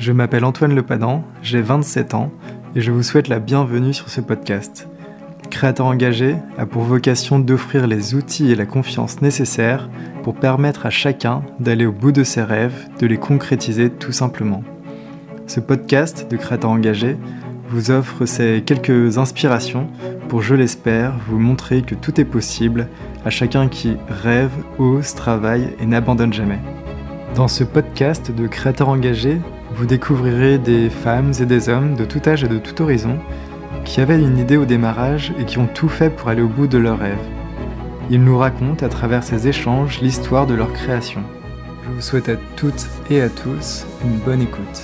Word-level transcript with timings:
Je 0.00 0.12
m'appelle 0.12 0.46
Antoine 0.46 0.74
Lepadan, 0.74 1.22
j'ai 1.42 1.60
27 1.60 2.14
ans 2.14 2.32
et 2.74 2.80
je 2.80 2.90
vous 2.90 3.02
souhaite 3.02 3.28
la 3.28 3.38
bienvenue 3.38 3.92
sur 3.92 4.08
ce 4.08 4.22
podcast. 4.22 4.88
Créateur 5.50 5.84
engagé 5.84 6.36
a 6.56 6.64
pour 6.64 6.84
vocation 6.84 7.38
d'offrir 7.38 7.86
les 7.86 8.14
outils 8.14 8.50
et 8.50 8.54
la 8.54 8.64
confiance 8.64 9.20
nécessaires 9.20 9.90
pour 10.22 10.36
permettre 10.36 10.86
à 10.86 10.90
chacun 10.90 11.42
d'aller 11.58 11.84
au 11.84 11.92
bout 11.92 12.12
de 12.12 12.24
ses 12.24 12.42
rêves, 12.42 12.88
de 12.98 13.06
les 13.06 13.18
concrétiser 13.18 13.90
tout 13.90 14.10
simplement. 14.10 14.64
Ce 15.46 15.60
podcast 15.60 16.30
de 16.30 16.38
Créateur 16.38 16.70
engagé 16.70 17.18
vous 17.68 17.90
offre 17.90 18.24
ces 18.24 18.62
quelques 18.64 19.18
inspirations 19.18 19.86
pour, 20.30 20.40
je 20.40 20.54
l'espère, 20.54 21.12
vous 21.28 21.38
montrer 21.38 21.82
que 21.82 21.94
tout 21.94 22.18
est 22.18 22.24
possible 22.24 22.88
à 23.26 23.28
chacun 23.28 23.68
qui 23.68 23.98
rêve, 24.08 24.52
ose, 24.78 25.14
travaille 25.14 25.68
et 25.78 25.84
n'abandonne 25.84 26.32
jamais. 26.32 26.60
Dans 27.34 27.48
ce 27.48 27.64
podcast 27.64 28.34
de 28.34 28.46
créateurs 28.46 28.88
engagés, 28.88 29.40
vous 29.72 29.86
découvrirez 29.86 30.58
des 30.58 30.90
femmes 30.90 31.32
et 31.40 31.46
des 31.46 31.68
hommes 31.68 31.94
de 31.94 32.04
tout 32.04 32.20
âge 32.26 32.44
et 32.44 32.48
de 32.48 32.58
tout 32.58 32.82
horizon 32.82 33.18
qui 33.84 34.00
avaient 34.00 34.20
une 34.20 34.38
idée 34.38 34.56
au 34.56 34.66
démarrage 34.66 35.32
et 35.38 35.44
qui 35.44 35.58
ont 35.58 35.66
tout 35.66 35.88
fait 35.88 36.10
pour 36.10 36.28
aller 36.28 36.42
au 36.42 36.48
bout 36.48 36.66
de 36.66 36.78
leurs 36.78 36.98
rêves. 36.98 37.16
Ils 38.10 38.22
nous 38.22 38.36
racontent 38.36 38.84
à 38.84 38.88
travers 38.88 39.22
ces 39.22 39.48
échanges 39.48 40.00
l'histoire 40.00 40.46
de 40.46 40.54
leur 40.54 40.72
création. 40.72 41.22
Je 41.84 41.90
vous 41.90 42.00
souhaite 42.00 42.28
à 42.28 42.36
toutes 42.56 42.86
et 43.08 43.20
à 43.20 43.30
tous 43.30 43.86
une 44.04 44.18
bonne 44.18 44.42
écoute. 44.42 44.82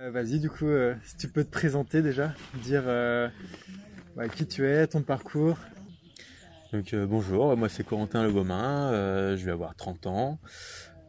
Euh, 0.00 0.10
Vas-y, 0.10 0.40
du 0.40 0.50
coup, 0.50 0.66
euh, 0.66 0.94
si 1.04 1.16
tu 1.16 1.28
peux 1.28 1.44
te 1.44 1.50
présenter 1.50 2.02
déjà, 2.02 2.34
dire 2.62 2.82
euh, 2.86 3.28
bah, 4.16 4.28
qui 4.28 4.46
tu 4.46 4.66
es, 4.66 4.86
ton 4.88 5.02
parcours. 5.02 5.56
Donc 6.72 6.94
euh, 6.94 7.04
bonjour, 7.04 7.56
moi 7.56 7.68
c'est 7.68 7.82
Corentin 7.82 8.22
Le 8.22 8.30
Gomin, 8.30 8.92
euh, 8.92 9.36
je 9.36 9.44
vais 9.44 9.50
avoir 9.50 9.74
30 9.74 10.06
ans. 10.06 10.38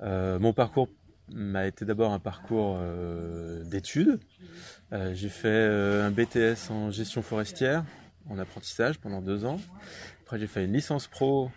Euh, 0.02 0.40
mon 0.40 0.54
parcours 0.54 0.90
m'a 1.32 1.68
été 1.68 1.86
d'abord 1.86 2.14
un 2.14 2.20
parcours 2.20 2.80
d'études. 3.66 4.20
J'ai 4.92 5.30
fait 5.30 5.66
un 5.68 6.10
BTS 6.10 6.72
en 6.72 6.90
gestion 6.90 7.22
forestière, 7.22 7.86
en 8.28 8.40
apprentissage 8.40 8.98
pendant 8.98 9.22
deux 9.22 9.46
ans. 9.46 9.60
Après 10.24 10.40
j'ai 10.40 10.48
fait 10.48 10.66
une 10.66 10.74
licence 10.74 11.08
pro 11.08 11.52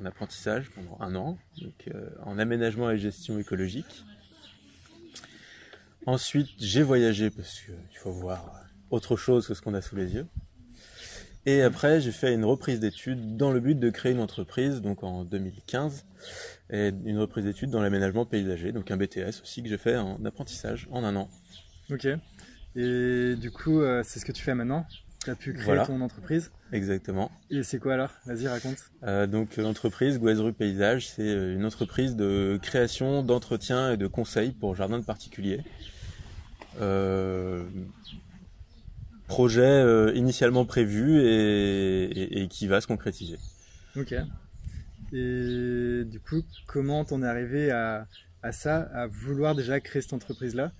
en 0.00 0.06
apprentissage 0.06 0.70
pendant 0.70 0.96
un 0.98 1.14
an, 1.14 1.38
donc, 1.60 1.90
en 2.24 2.38
aménagement 2.38 2.90
et 2.90 2.98
gestion 2.98 3.38
écologique. 3.38 4.04
Ensuite 6.06 6.48
j'ai 6.58 6.82
voyagé 6.82 7.30
parce 7.30 7.60
qu'il 7.60 7.98
faut 7.98 8.12
voir 8.12 8.64
autre 8.88 9.16
chose 9.16 9.46
que 9.46 9.54
ce 9.54 9.60
qu'on 9.60 9.74
a 9.74 9.82
sous 9.82 9.96
les 9.96 10.14
yeux. 10.14 10.26
Et 11.46 11.62
après, 11.62 12.00
j'ai 12.00 12.12
fait 12.12 12.34
une 12.34 12.44
reprise 12.44 12.80
d'études 12.80 13.36
dans 13.36 13.50
le 13.50 13.60
but 13.60 13.78
de 13.78 13.88
créer 13.90 14.12
une 14.12 14.20
entreprise, 14.20 14.82
donc 14.82 15.02
en 15.02 15.24
2015, 15.24 16.04
et 16.70 16.92
une 17.04 17.18
reprise 17.18 17.44
d'études 17.44 17.70
dans 17.70 17.80
l'aménagement 17.80 18.26
paysager, 18.26 18.72
donc 18.72 18.90
un 18.90 18.96
BTS 18.96 19.40
aussi 19.42 19.62
que 19.62 19.68
j'ai 19.68 19.78
fait 19.78 19.96
en 19.96 20.22
apprentissage 20.24 20.86
en 20.90 21.02
un 21.02 21.16
an. 21.16 21.28
Ok. 21.90 22.06
Et 22.76 23.34
du 23.36 23.50
coup, 23.50 23.80
euh, 23.80 24.02
c'est 24.04 24.20
ce 24.20 24.24
que 24.24 24.32
tu 24.32 24.42
fais 24.42 24.54
maintenant 24.54 24.86
Tu 25.24 25.30
as 25.30 25.34
pu 25.34 25.52
créer 25.54 25.64
Voilà. 25.64 25.86
ton 25.86 26.00
entreprise. 26.02 26.50
Exactement. 26.72 27.32
Et 27.50 27.62
c'est 27.64 27.78
quoi 27.80 27.94
alors? 27.94 28.10
Vas-y, 28.26 28.46
raconte. 28.46 28.76
Euh, 29.02 29.26
donc 29.26 29.56
l'entreprise 29.56 30.18
Guazeru 30.20 30.52
Paysage, 30.52 31.08
c'est 31.08 31.22
euh, 31.22 31.54
une 31.56 31.64
entreprise 31.64 32.14
de 32.16 32.60
création, 32.62 33.22
d'entretien 33.24 33.92
et 33.92 33.96
de 33.96 34.06
conseil 34.06 34.52
pour 34.52 34.76
jardins 34.76 34.98
de 35.00 35.04
particuliers. 35.04 35.62
Euh, 36.80 37.64
projet 39.30 39.62
euh, 39.62 40.12
initialement 40.14 40.64
prévu 40.64 41.20
et, 41.22 42.04
et- 42.04 42.42
et 42.42 42.48
qui 42.48 42.66
va 42.66 42.80
se 42.80 42.88
concrétiser. 42.88 43.38
Ok. 43.96 44.12
Et 45.12 46.02
du 46.04 46.20
coup, 46.20 46.42
comment 46.66 47.04
t'en 47.04 47.22
es 47.22 47.26
arrivé 47.26 47.70
à, 47.70 48.06
à 48.42 48.52
ça, 48.52 48.88
à 48.94 49.06
vouloir 49.06 49.54
déjà 49.54 49.78
créer 49.80 50.02
cette 50.02 50.12
entreprise-là? 50.12 50.72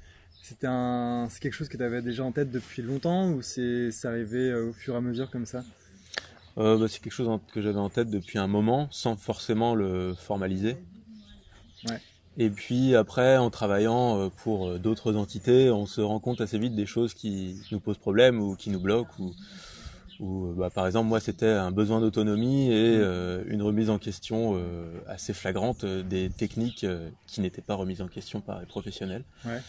C'était 0.42 0.66
un, 0.68 1.28
c'est 1.30 1.40
quelque 1.40 1.54
chose 1.54 1.68
que 1.68 1.76
tu 1.76 1.82
avais 1.84 2.02
déjà 2.02 2.24
en 2.24 2.32
tête 2.32 2.50
depuis 2.50 2.82
longtemps 2.82 3.30
ou 3.30 3.42
c'est, 3.42 3.90
c'est 3.92 4.08
arrivé 4.08 4.50
euh, 4.50 4.70
au 4.70 4.72
fur 4.72 4.94
et 4.94 4.96
à 4.96 5.00
mesure 5.00 5.30
comme 5.30 5.46
ça? 5.46 5.62
Euh, 6.58 6.76
bah, 6.78 6.86
c'est 6.88 7.00
quelque 7.00 7.12
chose 7.12 7.30
que 7.52 7.60
j'avais 7.60 7.78
en 7.78 7.90
tête 7.90 8.10
depuis 8.10 8.38
un 8.38 8.48
moment, 8.48 8.88
sans 8.90 9.16
forcément 9.16 9.74
le 9.74 10.14
formaliser. 10.14 10.76
Ouais. 11.88 12.00
Et 12.38 12.48
puis 12.48 12.94
après, 12.94 13.36
en 13.36 13.50
travaillant 13.50 14.18
euh, 14.18 14.28
pour 14.44 14.68
euh, 14.68 14.78
d'autres 14.78 15.16
entités, 15.16 15.70
on 15.70 15.86
se 15.86 16.00
rend 16.00 16.20
compte 16.20 16.40
assez 16.40 16.58
vite 16.58 16.74
des 16.74 16.86
choses 16.86 17.12
qui 17.12 17.56
nous 17.72 17.80
posent 17.80 17.98
problème 17.98 18.40
ou 18.40 18.54
qui 18.56 18.70
nous 18.70 18.80
bloquent. 18.80 19.12
Ou, 19.18 19.34
ou 20.20 20.46
euh, 20.46 20.54
bah, 20.56 20.70
par 20.70 20.86
exemple, 20.86 21.08
moi, 21.08 21.20
c'était 21.20 21.46
un 21.48 21.70
besoin 21.70 22.00
d'autonomie 22.00 22.70
et 22.72 22.96
Mm. 22.96 23.00
euh, 23.00 23.44
une 23.48 23.62
remise 23.62 23.90
en 23.90 23.98
question 23.98 24.54
euh, 24.54 25.00
assez 25.06 25.32
flagrante 25.32 25.84
des 25.84 26.30
techniques 26.30 26.84
euh, 26.84 27.10
qui 27.26 27.40
n'étaient 27.40 27.62
pas 27.62 27.74
remises 27.74 28.00
en 28.00 28.08
question 28.08 28.40
par 28.40 28.60
les 28.60 28.66
professionnels. 28.66 29.24
Ouais. 29.44 29.60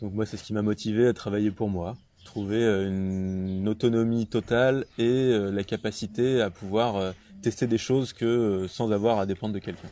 Donc 0.00 0.14
moi, 0.14 0.24
c'est 0.26 0.36
ce 0.36 0.44
qui 0.44 0.52
m'a 0.52 0.62
motivé 0.62 1.06
à 1.06 1.12
travailler 1.12 1.50
pour 1.50 1.68
moi 1.68 1.96
trouver 2.24 2.62
une 2.62 3.66
autonomie 3.68 4.26
totale 4.26 4.84
et 4.98 5.32
la 5.50 5.64
capacité 5.64 6.42
à 6.42 6.50
pouvoir 6.50 7.14
tester 7.40 7.66
des 7.66 7.78
choses 7.78 8.12
que 8.12 8.66
sans 8.68 8.92
avoir 8.92 9.18
à 9.18 9.24
dépendre 9.24 9.54
de 9.54 9.58
quelqu'un. 9.60 9.88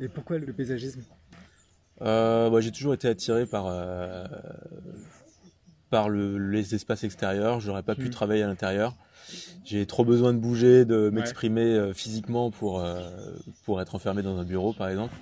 Et 0.00 0.08
pourquoi 0.08 0.38
le 0.38 0.50
paysagisme? 0.54 1.02
Euh, 2.02 2.50
bah, 2.50 2.60
j'ai 2.60 2.72
toujours 2.72 2.94
été 2.94 3.08
attiré 3.08 3.46
par 3.46 3.66
euh, 3.68 4.26
par 5.90 6.08
le, 6.08 6.36
les 6.38 6.74
espaces 6.74 7.04
extérieurs. 7.04 7.60
J'aurais 7.60 7.82
pas 7.82 7.94
pu 7.94 8.08
Mm. 8.08 8.10
travailler 8.10 8.42
à 8.42 8.46
l'intérieur. 8.46 8.94
J'ai 9.64 9.86
trop 9.86 10.04
besoin 10.04 10.32
de 10.34 10.38
bouger, 10.38 10.84
de 10.84 11.10
m'exprimer 11.10 11.62
euh, 11.74 11.92
physiquement 11.92 12.50
pour 12.50 12.80
euh, 12.80 13.10
pour 13.64 13.80
être 13.80 13.94
enfermé 13.94 14.22
dans 14.22 14.38
un 14.38 14.44
bureau, 14.44 14.72
par 14.72 14.88
exemple. 14.88 15.14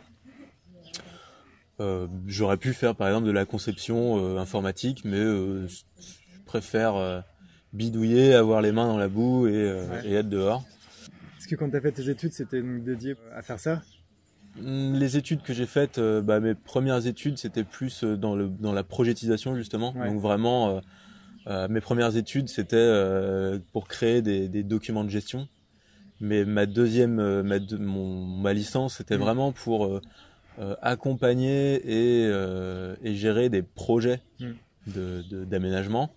Euh, 1.80 2.06
J'aurais 2.26 2.56
pu 2.56 2.72
faire, 2.72 2.94
par 2.94 3.08
exemple, 3.08 3.26
de 3.26 3.32
la 3.32 3.44
conception 3.46 4.18
euh, 4.18 4.38
informatique, 4.38 5.02
mais 5.04 5.18
euh, 5.18 5.66
je 5.68 5.82
préfère 6.44 6.94
euh, 6.96 7.20
bidouiller, 7.72 8.34
avoir 8.34 8.60
les 8.62 8.70
mains 8.72 8.86
dans 8.86 8.98
la 8.98 9.08
boue 9.08 9.46
et, 9.48 9.52
euh, 9.54 9.88
Ouais. 9.88 10.06
et 10.06 10.14
être 10.14 10.28
dehors. 10.28 10.64
Parce 11.32 11.46
que 11.46 11.56
quand 11.56 11.70
tu 11.70 11.76
as 11.76 11.80
fait 11.80 11.92
tes 11.92 12.08
études, 12.08 12.32
c'était 12.32 12.62
donc 12.62 12.84
dédié 12.84 13.16
à 13.34 13.42
faire 13.42 13.58
ça? 13.58 13.82
Les 14.60 15.16
études 15.16 15.42
que 15.42 15.53
j'ai 15.53 15.66
faites, 15.66 15.98
euh, 15.98 16.22
bah, 16.22 16.38
mes 16.41 16.54
premières 16.54 17.06
études, 17.06 17.38
c'était 17.38 17.65
plus 17.65 18.04
euh, 18.04 18.16
dans, 18.16 18.37
le, 18.37 18.48
dans 18.48 18.72
la 18.72 18.84
projetisation 18.84 19.56
justement. 19.56 19.92
Ouais. 19.97 20.09
Donc 20.09 20.20
vraiment, 20.20 20.69
euh, 20.76 20.81
euh, 21.48 21.69
mes 21.69 21.81
premières 21.81 22.16
études, 22.16 22.48
c'était 22.48 22.76
euh, 22.76 23.59
pour 23.72 23.88
créer 23.88 24.22
des, 24.22 24.48
des 24.48 24.62
documents 24.62 25.04
de 25.04 25.10
gestion. 25.10 25.48
Mais 26.20 26.44
ma 26.44 26.66
deuxième, 26.66 27.42
ma, 27.42 27.59
mon, 27.78 28.25
ma 28.25 28.53
licence, 28.53 28.97
c'était 28.98 29.16
Mm. 29.16 29.20
vraiment 29.20 29.53
pour 29.53 30.00
accompagner 30.82 31.75
et, 31.84 32.26
euh, 32.26 32.94
et 33.03 33.15
gérer 33.15 33.48
des 33.48 33.62
projets 33.62 34.21
Mm. 34.41 34.53
de- 34.86 35.22
de- 35.28 35.44
d'aménagement. 35.44 36.10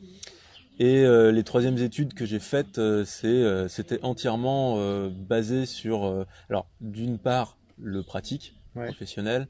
Et 0.79 1.03
euh, 1.03 1.31
les 1.31 1.43
troisièmes 1.43 1.79
études 1.79 2.13
que 2.13 2.25
j'ai 2.25 2.37
faites, 2.39 2.77
euh, 2.77 3.03
c'est, 3.03 3.25
euh, 3.27 3.67
c'était 3.67 3.99
entièrement 4.03 4.75
euh, 4.77 5.09
basé 5.09 5.65
sur, 5.65 6.05
euh, 6.05 6.25
alors 6.49 6.67
d'une 6.81 7.17
part 7.17 7.57
le 7.81 8.03
pratique 8.03 8.53
Ouais. 8.75 8.85
professionnel, 8.87 9.47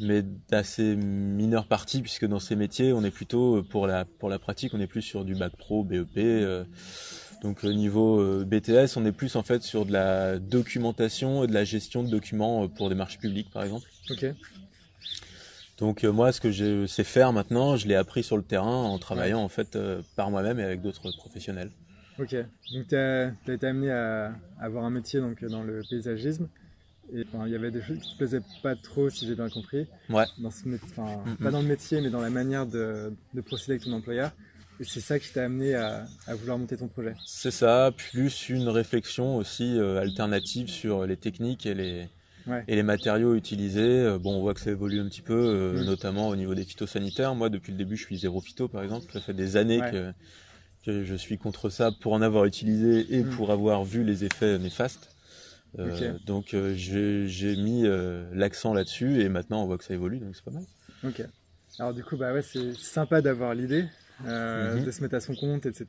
mais 0.00 0.22
d'assez 0.48 0.96
mineure 0.96 1.66
partie 1.66 2.00
puisque 2.00 2.26
dans 2.26 2.40
ces 2.40 2.56
métiers, 2.56 2.92
on 2.92 3.04
est 3.04 3.10
plutôt 3.12 3.58
euh, 3.58 3.62
pour 3.62 3.86
la 3.86 4.04
pour 4.04 4.28
la 4.28 4.38
pratique, 4.40 4.74
on 4.74 4.80
est 4.80 4.86
plus 4.88 5.02
sur 5.02 5.24
du 5.24 5.34
bac 5.34 5.54
pro, 5.56 5.84
BEP. 5.84 6.08
euh, 6.16 6.64
donc 7.42 7.62
au 7.64 7.72
niveau 7.72 8.20
euh, 8.20 8.44
BTS, 8.44 8.96
on 8.96 9.04
est 9.06 9.12
plus 9.12 9.36
en 9.36 9.42
fait 9.42 9.62
sur 9.62 9.86
de 9.86 9.92
la 9.92 10.38
documentation 10.38 11.44
et 11.44 11.46
de 11.46 11.54
la 11.54 11.64
gestion 11.64 12.02
de 12.02 12.08
documents 12.08 12.66
pour 12.68 12.88
des 12.88 12.94
marchés 12.94 13.18
publics 13.18 13.50
par 13.52 13.62
exemple. 13.62 13.86
Ok. 14.10 14.26
Donc 15.78 16.04
euh, 16.04 16.12
moi, 16.12 16.32
ce 16.32 16.40
que 16.40 16.50
je 16.50 16.86
sais 16.86 17.04
faire 17.04 17.32
maintenant, 17.32 17.76
je 17.76 17.86
l'ai 17.88 17.94
appris 17.94 18.22
sur 18.22 18.36
le 18.36 18.42
terrain 18.42 18.82
en 18.84 18.98
travaillant 18.98 19.40
en 19.40 19.48
fait 19.48 19.76
euh, 19.76 20.02
par 20.16 20.30
moi-même 20.30 20.58
et 20.60 20.64
avec 20.64 20.82
d'autres 20.82 21.10
professionnels. 21.12 21.70
Ok. 22.18 22.34
Donc 22.74 22.88
tu 22.88 22.96
as, 22.96 23.32
été 23.48 23.66
amené 23.66 23.90
à, 23.90 24.26
à 24.58 24.64
avoir 24.64 24.84
un 24.84 24.90
métier 24.90 25.20
donc, 25.20 25.42
dans 25.44 25.62
le 25.62 25.82
paysagisme. 25.88 26.48
Et 27.14 27.24
enfin, 27.32 27.46
il 27.46 27.52
y 27.52 27.56
avait 27.56 27.70
des 27.70 27.82
choses 27.82 27.98
qui 27.98 28.12
te 28.12 28.16
plaisaient 28.18 28.42
pas 28.62 28.76
trop, 28.76 29.10
si 29.10 29.26
j'ai 29.26 29.34
bien 29.34 29.48
compris. 29.48 29.86
Ouais. 30.08 30.24
Dans 30.38 30.50
ce 30.50 30.64
mét- 30.64 30.80
enfin, 30.84 31.22
Mhm. 31.26 31.36
Pas 31.36 31.50
dans 31.50 31.60
le 31.62 31.66
métier, 31.68 32.00
mais 32.00 32.10
dans 32.10 32.20
la 32.20 32.30
manière 32.30 32.66
de, 32.66 33.12
de 33.34 33.40
procéder 33.40 33.72
avec 33.72 33.82
ton 33.84 33.92
employeur. 33.92 34.32
Et 34.78 34.84
c'est 34.84 35.00
ça 35.00 35.18
qui 35.18 35.30
t'a 35.32 35.44
amené 35.44 35.74
à, 35.74 36.06
à 36.26 36.34
vouloir 36.34 36.56
monter 36.56 36.76
ton 36.76 36.88
projet. 36.88 37.14
C'est 37.26 37.50
ça, 37.50 37.92
plus 37.94 38.48
une 38.48 38.68
réflexion 38.68 39.36
aussi 39.36 39.76
euh, 39.78 40.00
alternative 40.00 40.68
sur 40.68 41.04
les 41.06 41.16
techniques 41.16 41.66
et 41.66 41.74
les, 41.74 42.08
Ouais. 42.46 42.64
et 42.68 42.74
les 42.76 42.82
matériaux 42.82 43.34
utilisés. 43.34 43.80
Euh, 43.82 44.18
Bon, 44.18 44.34
on 44.36 44.40
voit 44.40 44.54
que 44.54 44.60
ça 44.60 44.70
évolue 44.70 44.98
un 45.00 45.08
petit 45.08 45.20
peu, 45.20 45.34
euh, 45.34 45.82
Mm. 45.82 45.84
notamment 45.84 46.28
au 46.28 46.36
niveau 46.36 46.54
des 46.54 46.64
phytosanitaires. 46.64 47.34
Moi, 47.34 47.50
depuis 47.50 47.72
le 47.72 47.78
début, 47.78 47.96
je 47.96 48.04
suis 48.06 48.16
zéro 48.18 48.40
phyto, 48.40 48.68
par 48.68 48.82
exemple. 48.82 49.12
Ça 49.12 49.20
fait 49.20 49.34
des 49.34 49.56
années 49.58 49.80
Ouais. 49.82 49.90
que, 49.90 50.12
que 50.86 51.04
je 51.04 51.14
suis 51.14 51.36
contre 51.36 51.68
ça 51.68 51.92
pour 52.00 52.14
en 52.14 52.22
avoir 52.22 52.46
utilisé 52.46 53.06
et 53.14 53.22
Mm. 53.24 53.30
pour 53.30 53.50
avoir 53.50 53.84
vu 53.84 54.02
les 54.04 54.24
effets 54.24 54.58
néfastes. 54.58 55.10
Euh. 55.78 56.18
Donc, 56.26 56.54
euh, 56.54 56.74
j'ai 56.74 57.56
mis 57.56 57.86
euh, 57.86 58.28
l'accent 58.34 58.74
là-dessus 58.74 59.20
et 59.20 59.28
maintenant, 59.28 59.62
on 59.62 59.66
voit 59.66 59.78
que 59.78 59.84
ça 59.84 59.94
évolue, 59.94 60.18
donc 60.18 60.34
c'est 60.34 60.44
pas 60.44 60.50
mal. 60.50 60.64
Ok. 61.04 61.22
Alors 61.78 61.94
du 61.94 62.02
coup, 62.04 62.16
bah 62.16 62.32
ouais, 62.34 62.42
c'est 62.42 62.74
sympa 62.74 63.22
d'avoir 63.22 63.54
l'idée, 63.54 63.86
euh, 64.26 64.76
Mhm. 64.76 64.84
de 64.84 64.90
se 64.90 65.02
mettre 65.02 65.14
à 65.14 65.20
son 65.20 65.34
compte, 65.34 65.64
etc. 65.66 65.86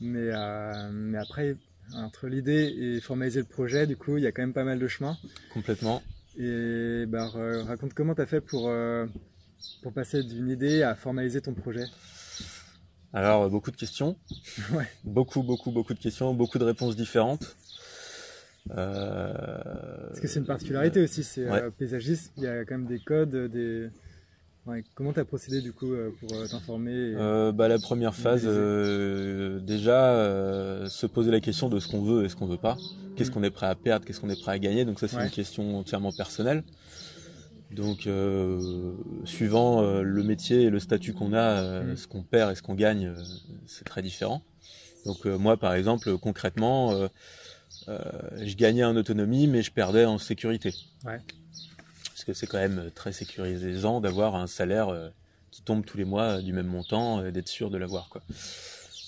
Mais, 0.00 0.28
euh, 0.32 0.90
mais 0.92 1.18
après, 1.18 1.56
entre 1.94 2.26
l'idée 2.26 2.74
et 2.76 3.00
formaliser 3.00 3.40
le 3.40 3.46
projet, 3.46 3.86
du 3.86 3.96
coup, 3.96 4.16
il 4.16 4.24
y 4.24 4.26
a 4.26 4.32
quand 4.32 4.42
même 4.42 4.52
pas 4.52 4.64
mal 4.64 4.78
de 4.78 4.88
chemin. 4.88 5.16
Complètement. 5.52 6.02
Et 6.36 7.04
bah, 7.06 7.28
raconte 7.66 7.94
comment 7.94 8.14
tu 8.14 8.20
as 8.22 8.26
fait 8.26 8.40
pour, 8.40 8.68
euh, 8.68 9.06
pour 9.82 9.92
passer 9.92 10.24
d'une 10.24 10.50
idée 10.50 10.82
à 10.82 10.94
formaliser 10.96 11.40
ton 11.40 11.54
projet? 11.54 11.84
Alors, 13.12 13.48
beaucoup 13.48 13.70
de 13.70 13.76
questions. 13.76 14.18
ouais. 14.72 14.88
Beaucoup, 15.04 15.42
beaucoup, 15.44 15.70
beaucoup 15.70 15.94
de 15.94 16.00
questions, 16.00 16.34
beaucoup 16.34 16.58
de 16.58 16.64
réponses 16.64 16.96
différentes. 16.96 17.54
Euh... 18.70 19.34
Parce 20.08 20.20
que 20.20 20.28
c'est 20.28 20.40
une 20.40 20.46
particularité 20.46 21.02
aussi, 21.02 21.22
c'est 21.22 21.46
euh, 21.46 21.70
paysagiste, 21.70 22.32
il 22.36 22.44
y 22.44 22.46
a 22.46 22.64
quand 22.64 22.78
même 22.78 22.86
des 22.86 23.00
codes, 23.00 23.34
des, 23.50 23.90
comment 24.94 25.12
tu 25.12 25.20
as 25.20 25.24
procédé 25.24 25.60
du 25.60 25.72
coup 25.72 25.92
euh, 25.92 26.10
pour 26.20 26.32
euh, 26.34 26.46
t'informer 26.46 26.92
euh, 26.92 27.52
bah, 27.52 27.68
La 27.68 27.78
première 27.78 28.14
phase, 28.14 28.44
déjà, 29.62 30.88
se 30.88 31.06
poser 31.06 31.30
la 31.30 31.40
question 31.40 31.68
de 31.68 31.78
ce 31.78 31.88
qu'on 31.88 32.02
veut 32.02 32.24
et 32.24 32.28
ce 32.28 32.36
qu'on 32.36 32.46
veut 32.46 32.56
pas. 32.56 32.76
Qu'est-ce 33.16 33.30
mm. 33.30 33.34
qu'on 33.34 33.42
est 33.42 33.50
prêt 33.50 33.66
à 33.66 33.74
perdre, 33.74 34.06
qu'est-ce 34.06 34.20
qu'on 34.20 34.30
est 34.30 34.40
prêt 34.40 34.52
à 34.52 34.58
gagner? 34.58 34.84
Donc 34.84 35.00
ça, 35.00 35.08
c'est 35.08 35.22
une 35.22 35.30
question 35.30 35.78
entièrement 35.78 36.12
personnelle. 36.12 36.64
Donc, 37.70 38.08
suivant 39.24 40.00
le 40.02 40.22
métier 40.22 40.62
et 40.62 40.70
le 40.70 40.78
statut 40.78 41.12
qu'on 41.12 41.32
a, 41.32 41.82
mm. 41.82 41.96
ce 41.96 42.06
qu'on 42.06 42.22
perd 42.22 42.52
et 42.52 42.54
ce 42.54 42.62
qu'on 42.62 42.74
gagne, 42.74 43.12
c'est 43.66 43.84
très 43.84 44.02
différent. 44.02 44.42
Donc 45.04 45.26
moi, 45.26 45.56
par 45.58 45.74
exemple, 45.74 46.16
concrètement, 46.18 47.08
je 47.86 48.54
gagnais 48.56 48.84
en 48.84 48.96
autonomie, 48.96 49.46
mais 49.46 49.62
je 49.62 49.70
perdais 49.70 50.04
en 50.04 50.18
sécurité. 50.18 50.74
Ouais 51.04 51.20
que 52.24 52.32
c'est 52.32 52.46
quand 52.46 52.58
même 52.58 52.90
très 52.94 53.12
sécurisant 53.12 54.00
d'avoir 54.00 54.34
un 54.34 54.46
salaire 54.46 54.88
euh, 54.88 55.08
qui 55.50 55.62
tombe 55.62 55.84
tous 55.84 55.96
les 55.96 56.04
mois 56.04 56.40
du 56.40 56.52
même 56.52 56.66
montant 56.66 57.24
et 57.24 57.32
d'être 57.32 57.48
sûr 57.48 57.70
de 57.70 57.78
l'avoir. 57.78 58.08
Quoi. 58.08 58.22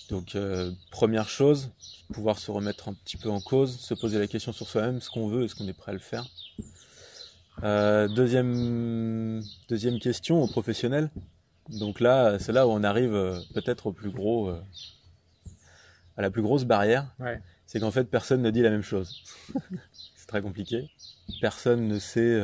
Donc 0.09 0.35
euh, 0.35 0.71
première 0.91 1.27
chose, 1.27 1.71
pouvoir 2.13 2.39
se 2.39 2.51
remettre 2.51 2.87
un 2.89 2.93
petit 2.93 3.17
peu 3.17 3.29
en 3.29 3.41
cause, 3.41 3.77
se 3.77 3.93
poser 3.93 4.19
la 4.19 4.27
question 4.27 4.53
sur 4.53 4.67
soi-même, 4.67 5.01
ce 5.01 5.09
qu'on 5.09 5.27
veut, 5.27 5.43
est-ce 5.43 5.55
qu'on 5.55 5.67
est 5.67 5.73
prêt 5.73 5.91
à 5.91 5.93
le 5.93 5.99
faire. 5.99 6.25
Euh, 7.63 8.07
deuxième, 8.07 9.43
deuxième 9.67 9.99
question 9.99 10.41
au 10.41 10.47
professionnel. 10.47 11.09
Donc 11.69 11.99
là, 11.99 12.39
c'est 12.39 12.53
là 12.53 12.65
où 12.65 12.71
on 12.71 12.83
arrive 12.83 13.43
peut-être 13.53 13.87
au 13.87 13.91
plus 13.91 14.09
gros, 14.09 14.49
à 16.15 16.21
la 16.21 16.29
plus 16.29 16.41
grosse 16.41 16.63
barrière. 16.63 17.07
C'est 17.67 17.79
qu'en 17.79 17.91
fait, 17.91 18.05
personne 18.05 18.41
ne 18.41 18.49
dit 18.49 18.61
la 18.61 18.71
même 18.71 18.81
chose. 18.81 19.23
c'est 20.15 20.27
très 20.27 20.41
compliqué. 20.41 20.89
Personne 21.41 21.87
ne 21.87 21.99
sait 21.99 22.39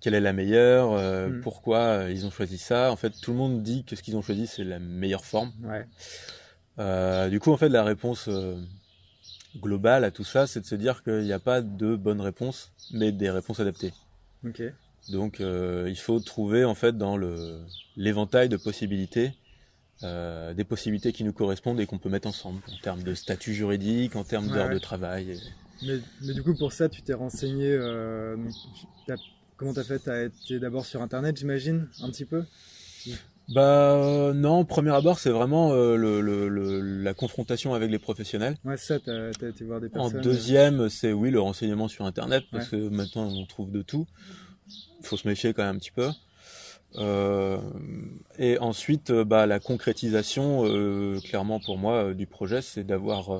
quelle 0.00 0.14
est 0.14 0.20
la 0.20 0.32
meilleure, 0.32 0.92
euh, 0.92 1.28
mm. 1.28 1.40
pourquoi 1.42 1.78
euh, 1.78 2.10
ils 2.10 2.26
ont 2.26 2.30
choisi 2.30 2.58
ça. 2.58 2.90
En 2.90 2.96
fait, 2.96 3.12
tout 3.20 3.32
le 3.32 3.36
monde 3.36 3.62
dit 3.62 3.84
que 3.84 3.96
ce 3.96 4.02
qu'ils 4.02 4.16
ont 4.16 4.22
choisi, 4.22 4.46
c'est 4.46 4.64
la 4.64 4.78
meilleure 4.78 5.24
forme. 5.24 5.52
Euh, 6.78 7.28
du 7.28 7.38
coup, 7.40 7.52
en 7.52 7.56
fait, 7.56 7.68
la 7.68 7.84
réponse 7.84 8.28
globale 9.58 10.04
à 10.04 10.10
tout 10.10 10.24
ça, 10.24 10.46
c'est 10.46 10.60
de 10.60 10.66
se 10.66 10.74
dire 10.74 11.02
qu'il 11.02 11.22
n'y 11.22 11.32
a 11.32 11.38
pas 11.38 11.60
de 11.60 11.96
bonne 11.96 12.20
réponse, 12.20 12.72
mais 12.92 13.12
des 13.12 13.30
réponses 13.30 13.60
adaptées. 13.60 13.92
Donc, 15.10 15.40
il 15.40 15.98
faut 15.98 16.20
trouver 16.20 16.64
en 16.64 16.74
fait 16.74 16.96
dans 16.96 17.16
le 17.16 17.60
l'éventail 17.96 18.48
de 18.48 18.56
possibilités, 18.56 19.32
des 20.02 20.64
possibilités 20.64 21.12
qui 21.12 21.24
nous 21.24 21.32
correspondent 21.32 21.80
et 21.80 21.86
qu'on 21.86 21.98
peut 21.98 22.08
mettre 22.08 22.28
ensemble 22.28 22.60
en 22.68 22.80
termes 22.82 23.02
de 23.02 23.14
statut 23.14 23.54
juridique, 23.54 24.16
en 24.16 24.24
termes 24.24 24.48
d'heures 24.48 24.70
de 24.70 24.78
travail. 24.78 25.38
Mais, 25.82 25.98
mais, 26.22 26.34
du 26.34 26.42
coup, 26.42 26.54
pour 26.54 26.72
ça, 26.72 26.88
tu 26.88 27.02
t'es 27.02 27.14
renseigné. 27.14 27.78
Comment 29.56 29.74
t'as 29.74 29.84
fait? 29.84 29.98
T'as 29.98 30.24
été 30.24 30.58
d'abord 30.58 30.86
sur 30.86 31.02
internet, 31.02 31.36
j'imagine, 31.36 31.86
un 32.00 32.08
petit 32.08 32.24
peu? 32.24 32.44
Bah 33.50 33.94
euh, 33.96 34.32
non, 34.32 34.64
premier 34.64 34.94
abord, 34.94 35.18
c'est 35.18 35.30
vraiment 35.30 35.72
euh, 35.72 35.96
le, 35.96 36.80
la 37.02 37.14
confrontation 37.14 37.74
avec 37.74 37.90
les 37.90 37.98
professionnels. 37.98 38.56
Ouais, 38.64 38.76
ça, 38.76 39.00
t'as 39.00 39.26
as 39.28 39.48
été 39.48 39.64
voir 39.64 39.80
des 39.80 39.88
personnes. 39.88 40.16
En 40.16 40.18
euh, 40.18 40.22
deuxième, 40.22 40.88
c'est 40.88 41.12
oui, 41.12 41.30
le 41.30 41.40
renseignement 41.40 41.88
sur 41.88 42.06
Internet, 42.06 42.44
parce 42.52 42.68
que 42.68 42.76
maintenant 42.76 43.26
on 43.26 43.44
trouve 43.44 43.72
de 43.72 43.82
tout. 43.82 44.06
Il 45.00 45.06
faut 45.06 45.16
se 45.16 45.26
méfier 45.26 45.52
quand 45.52 45.64
même 45.64 45.76
un 45.76 45.78
petit 45.78 45.90
peu. 45.90 46.08
Et 46.98 48.58
ensuite, 48.58 49.12
bah, 49.12 49.46
la 49.46 49.60
concrétisation, 49.60 50.64
clairement 51.22 51.60
pour 51.60 51.78
moi, 51.78 52.14
du 52.14 52.26
projet, 52.26 52.62
c'est 52.62 52.84
d'avoir 52.84 53.30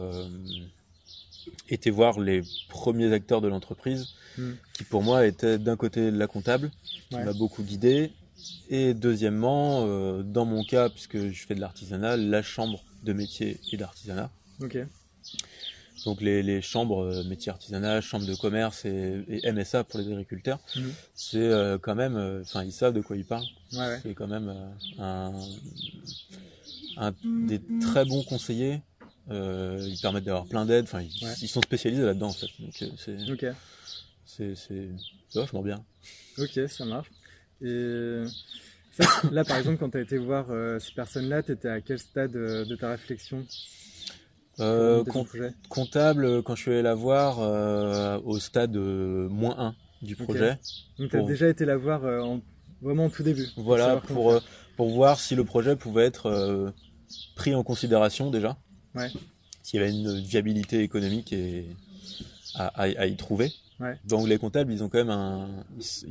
été 1.68 1.90
voir 1.90 2.20
les 2.20 2.42
premiers 2.68 3.12
acteurs 3.12 3.40
de 3.40 3.48
l'entreprise, 3.48 4.08
hmm. 4.38 4.52
qui 4.72 4.84
pour 4.84 5.02
moi 5.02 5.26
étaient 5.26 5.58
d'un 5.58 5.76
côté 5.76 6.10
la 6.10 6.26
comptable, 6.26 6.70
qui 6.82 7.16
m'a 7.16 7.32
beaucoup 7.32 7.62
guidé, 7.62 8.12
et 8.68 8.94
deuxièmement, 8.94 9.84
euh, 9.86 10.22
dans 10.22 10.44
mon 10.44 10.64
cas, 10.64 10.88
puisque 10.88 11.30
je 11.30 11.46
fais 11.46 11.54
de 11.54 11.60
l'artisanat, 11.60 12.16
la 12.16 12.42
chambre 12.42 12.82
de 13.02 13.12
métier 13.12 13.58
et 13.72 13.76
d'artisanat. 13.76 14.30
Donc 16.04 16.20
les, 16.20 16.42
les 16.42 16.62
chambres 16.62 17.04
euh, 17.04 17.24
métiers 17.24 17.50
artisanat, 17.50 18.00
chambre 18.00 18.26
de 18.26 18.34
commerce 18.34 18.84
et, 18.84 19.52
MSA 19.52 19.84
pour 19.84 20.00
les 20.00 20.10
agriculteurs, 20.10 20.58
hmm. 20.76 20.88
c'est 21.14 21.38
euh, 21.38 21.78
quand 21.78 21.94
même, 21.94 22.40
enfin 22.42 22.64
ils 22.64 22.72
savent 22.72 22.94
de 22.94 23.00
quoi 23.00 23.16
ils 23.16 23.24
parlent. 23.24 23.46
c'est 24.02 24.14
quand 24.14 24.28
même 24.28 24.54
un, 24.98 25.32
un, 26.96 27.14
des 27.46 27.60
très 27.80 28.04
bons 28.04 28.22
conseillers 28.22 28.82
euh, 29.30 29.78
ils 29.80 30.00
permettent 30.00 30.24
d'avoir 30.24 30.46
plein 30.46 30.66
d'aides. 30.66 30.84
Enfin, 30.84 31.02
ils, 31.02 31.48
sont 31.48 31.62
spécialisés 31.62 32.02
là-dedans 32.02 32.28
en 32.28 32.32
fait. 32.32 32.48
Donc 32.58 32.82
euh, 32.82 32.88
c'est 34.24 34.54
c'est 34.54 34.88
vachement 35.34 35.62
bien. 35.62 35.84
Ok, 36.38 36.58
ça 36.68 36.84
marche. 36.84 37.10
Et 37.62 38.24
là, 39.30 39.44
par 39.44 39.58
exemple, 39.58 39.78
quand 39.78 39.90
tu 39.90 39.98
as 39.98 40.00
été 40.00 40.18
voir 40.18 40.46
euh, 40.50 40.78
ces 40.78 40.92
personnes-là, 40.92 41.42
tu 41.42 41.52
étais 41.52 41.68
à 41.68 41.80
quel 41.80 41.98
stade 41.98 42.32
de 42.32 42.76
ta 42.76 42.90
réflexion? 42.90 43.46
Comptable, 45.68 46.42
quand 46.42 46.54
je 46.54 46.62
suis 46.62 46.70
allé 46.72 46.82
la 46.82 46.94
voir 46.94 47.38
au 48.24 48.38
stade 48.38 48.76
moins 48.76 49.56
1 49.58 49.74
du 50.02 50.16
projet. 50.16 50.58
Donc 50.98 51.10
tu 51.10 51.16
as 51.16 51.22
déjà 51.22 51.48
été 51.48 51.64
la 51.64 51.76
voir 51.76 52.04
en, 52.04 52.40
vraiment 52.82 53.06
au 53.06 53.10
tout 53.10 53.22
début. 53.22 53.46
Voilà, 53.56 53.96
pour, 53.96 54.40
pour 54.76 54.90
voir 54.90 55.18
si 55.20 55.34
le 55.34 55.44
projet 55.44 55.76
pouvait 55.76 56.04
être 56.04 56.72
pris 57.34 57.54
en 57.54 57.62
considération 57.62 58.30
déjà. 58.30 58.56
S'il 59.62 59.80
y 59.80 59.82
avait 59.82 59.92
une 59.92 60.20
viabilité 60.20 60.80
économique 60.80 61.32
et 61.32 61.66
à, 62.54 63.06
y 63.06 63.16
trouver. 63.16 63.52
Donc 64.04 64.28
les 64.28 64.38
comptables, 64.38 64.72
ils 64.72 64.84
ont 64.84 64.88
quand 64.88 64.98
même 64.98 65.10
un, 65.10 65.48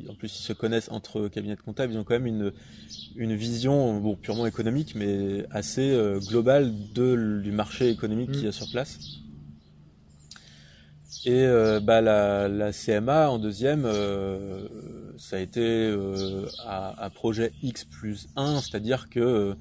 en 0.10 0.14
plus 0.16 0.40
ils 0.40 0.44
se 0.44 0.54
connaissent 0.54 0.90
entre 0.90 1.28
cabinets 1.28 1.56
de 1.56 1.62
comptables, 1.62 1.94
ils 1.94 2.00
ont 2.00 2.04
quand 2.04 2.16
même 2.16 2.26
une 2.26 2.52
une 3.16 3.36
vision 3.36 4.00
bon 4.00 4.16
purement 4.16 4.48
économique, 4.48 4.96
mais 4.96 5.46
assez 5.52 5.92
euh, 5.92 6.20
globale 6.20 6.74
de 6.94 7.42
du 7.44 7.52
marché 7.52 7.90
économique 7.90 8.32
qu'il 8.32 8.44
y 8.44 8.48
a 8.48 8.50
mm. 8.50 8.54
sur 8.54 8.70
place. 8.72 8.98
Et 11.26 11.44
euh, 11.44 11.80
bah 11.80 12.02
la, 12.02 12.48
la, 12.48 12.72
CMA 12.72 13.30
en 13.30 13.38
deuxième, 13.38 13.84
euh, 13.86 14.68
ça 15.18 15.36
a 15.36 15.40
été 15.40 15.94
à, 16.66 17.04
à, 17.04 17.10
projet 17.10 17.52
X 17.62 17.84
plus 17.84 18.30
1, 18.36 18.62
c'est-à-dire 18.62 19.10
que 19.10 19.56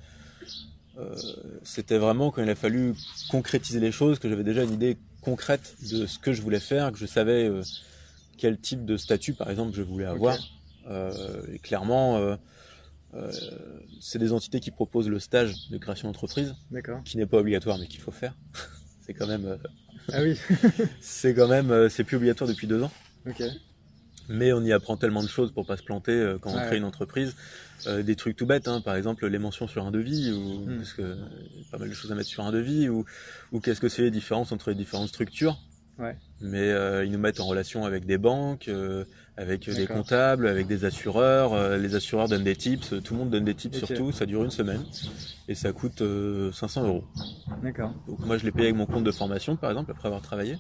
c'était 1.63 1.99
vraiment 1.99 2.33
quand 2.33 2.43
il 2.43 2.51
a 2.51 2.57
fallu 2.57 2.95
concrétiser 3.31 3.79
les 3.79 3.93
choses, 3.93 4.19
que 4.19 4.29
j'avais 4.29 4.43
déjà 4.43 4.65
une 4.65 4.73
idée 4.73 4.97
concrète 5.21 5.77
de 5.89 6.07
ce 6.07 6.19
que 6.19 6.33
je 6.33 6.43
voulais 6.43 6.59
faire, 6.59 6.91
que 6.91 6.99
je 6.99 7.07
savais 7.07 7.49
quel 8.39 8.59
type 8.59 8.85
de 8.85 8.97
statut, 8.97 9.35
par 9.35 9.51
exemple, 9.51 9.75
je 9.75 9.83
voulais 9.83 10.07
avoir. 10.07 10.37
Euh, 10.89 11.13
et 11.53 11.59
clairement, 11.59 12.39
c'est 14.01 14.19
des 14.19 14.33
entités 14.33 14.61
qui 14.61 14.71
proposent 14.71 15.09
le 15.09 15.19
stage 15.19 15.69
de 15.71 15.79
création 15.79 16.09
d'entreprise, 16.09 16.55
qui 17.05 17.17
n'est 17.17 17.27
pas 17.27 17.39
obligatoire 17.39 17.79
mais 17.79 17.87
qu'il 17.87 18.01
faut 18.01 18.11
faire. 18.13 18.35
c'est 19.07 19.15
quand 19.15 19.27
même. 19.27 19.59
ah 20.13 20.23
oui. 20.23 20.39
c'est 21.01 21.35
quand 21.35 21.49
même, 21.49 21.89
c'est 21.91 22.05
plus 22.05 22.17
obligatoire 22.17 22.49
depuis 22.49 22.67
deux 22.67 22.83
ans. 22.83 22.93
Mais 24.31 24.53
on 24.53 24.63
y 24.63 24.73
apprend 24.73 24.97
tellement 24.97 25.23
de 25.23 25.29
choses 25.29 25.53
pour 25.53 25.67
pas 25.67 25.77
se 25.77 25.83
planter 25.83 26.37
quand 26.41 26.51
on 26.51 26.59
crée 26.59 26.77
une 26.79 26.85
entreprise. 26.85 27.35
Euh, 27.87 28.03
des 28.03 28.17
trucs 28.17 28.37
tout 28.37 28.47
bêtes, 28.47 28.67
hein, 28.67 28.81
par 28.81 28.97
exemple 28.97 29.27
les 29.27 29.39
mentions 29.39 29.69
sur 29.69 29.85
un 29.85 29.91
devis, 29.91 30.33
ou 30.33 30.65
hmm. 30.65 30.77
parce 30.79 30.93
que 30.95 31.17
pas 31.71 31.79
mal 31.79 31.89
de 31.89 31.95
choses 31.95 32.11
à 32.11 32.15
mettre 32.15 32.29
sur 32.29 32.45
un 32.45 32.51
devis, 32.51 32.89
ou, 32.89 33.05
ou 33.53 33.61
qu'est-ce 33.61 33.81
que 33.81 33.89
c'est 33.89 34.03
les 34.03 34.11
différences 34.11 34.51
entre 34.51 34.71
les 34.71 34.77
différentes 34.77 35.09
structures. 35.09 35.61
Ouais. 35.99 36.17
Mais 36.41 36.71
euh, 36.71 37.05
ils 37.05 37.11
nous 37.11 37.19
mettent 37.19 37.41
en 37.41 37.47
relation 37.47 37.85
avec 37.85 38.07
des 38.07 38.19
banques, 38.19 38.69
euh, 38.69 39.05
avec 39.37 39.69
des 39.69 39.87
comptables, 39.87 40.47
avec 40.47 40.67
des 40.67 40.85
assureurs. 40.85 41.77
les 41.79 41.95
assureurs 41.95 42.29
donnent 42.29 42.45
des 42.45 42.57
tips, 42.57 42.95
tout 43.03 43.15
le 43.15 43.19
monde 43.19 43.31
donne 43.31 43.45
des 43.45 43.55
tips 43.55 43.79
surtout. 43.79 44.13
Ça 44.13 44.27
dure 44.27 44.45
une 44.45 44.51
semaine 44.51 44.83
et 45.49 45.55
ça 45.55 45.73
coûte 45.73 46.03
500 46.53 46.87
euros. 46.87 47.05
D'accord. 47.63 47.95
Donc 48.07 48.21
moi 48.21 48.39
je 48.39 48.45
l'ai 48.45 48.53
payé 48.53 48.67
avec 48.67 48.77
mon 48.77 48.87
compte 48.87 49.05
de 49.05 49.13
formation 49.13 49.57
par 49.57 49.71
exemple 49.71 49.91
après 49.91 50.09
avoir 50.09 50.23
travaillé. 50.23 50.59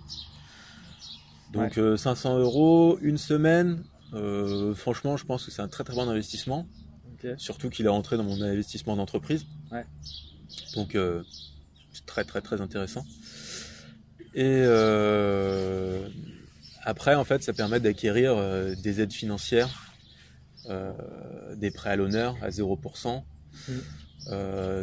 Donc 1.52 1.78
500 1.96 2.38
euros 2.38 2.98
une 3.00 3.18
semaine. 3.18 3.82
franchement, 4.74 5.16
je 5.16 5.24
pense 5.24 5.44
que 5.44 5.50
c'est 5.50 5.62
un 5.62 5.68
très 5.68 5.84
très 5.84 5.94
bon 5.94 6.08
investissement. 6.08 6.66
Surtout 7.36 7.68
qu'il 7.70 7.86
est 7.86 7.90
rentré 7.90 8.16
dans 8.16 8.24
mon 8.24 8.40
investissement 8.42 8.96
d'entreprise. 8.96 9.46
Donc 10.74 10.94
euh, 10.94 11.22
c'est 11.92 12.06
très 12.06 12.24
très 12.24 12.40
très 12.40 12.60
intéressant. 12.60 13.04
Et 14.38 14.62
euh, 14.64 16.08
après, 16.84 17.14
en 17.14 17.24
fait, 17.24 17.42
ça 17.42 17.52
permet 17.52 17.80
d'acquérir 17.80 18.36
euh, 18.36 18.74
des 18.76 19.00
aides 19.00 19.12
financières, 19.12 19.84
des 21.56 21.70
prêts 21.70 21.90
à 21.90 21.96
l'honneur 21.96 22.36
à 22.42 22.50
0%, 22.50 23.22
mm. 23.68 23.72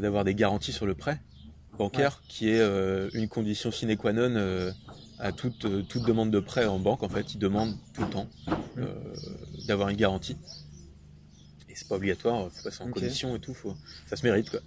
d'avoir 0.01 0.23
des 0.23 0.33
garanties 0.33 0.71
sur 0.71 0.87
le 0.87 0.95
prêt 0.95 1.19
bancaire, 1.77 2.21
qui 2.27 2.49
est 2.49 2.61
une 3.13 3.27
condition 3.27 3.71
sine 3.71 3.95
qua 3.95 4.11
non 4.11 4.73
à 5.19 5.31
toute, 5.31 5.65
euh, 5.65 5.81
toute 5.83 6.03
demande 6.03 6.31
de 6.31 6.39
prêt 6.39 6.65
en 6.65 6.79
banque, 6.79 7.03
en 7.03 7.09
fait, 7.09 7.33
ils 7.33 7.39
demandent 7.39 7.75
tout 7.93 8.01
le 8.01 8.09
temps 8.09 8.29
euh, 8.77 8.93
d'avoir 9.67 9.89
une 9.89 9.97
garantie. 9.97 10.37
Et 11.69 11.75
c'est 11.75 11.87
pas 11.87 11.95
obligatoire, 11.95 12.51
faut 12.51 12.63
passer 12.63 12.83
en 12.83 12.89
condition 12.89 13.35
et 13.35 13.39
tout, 13.39 13.53
faut, 13.53 13.75
ça 14.07 14.15
se 14.15 14.25
mérite 14.25 14.49
quoi. 14.49 14.59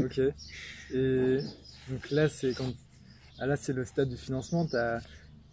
Ok. 0.00 0.20
Et 0.94 1.38
donc 1.88 2.10
là, 2.10 2.28
c'est 2.28 2.54
quand. 2.54 2.72
Ah, 3.38 3.46
là, 3.46 3.56
c'est 3.56 3.72
le 3.72 3.84
stade 3.84 4.08
du 4.08 4.16
financement. 4.16 4.68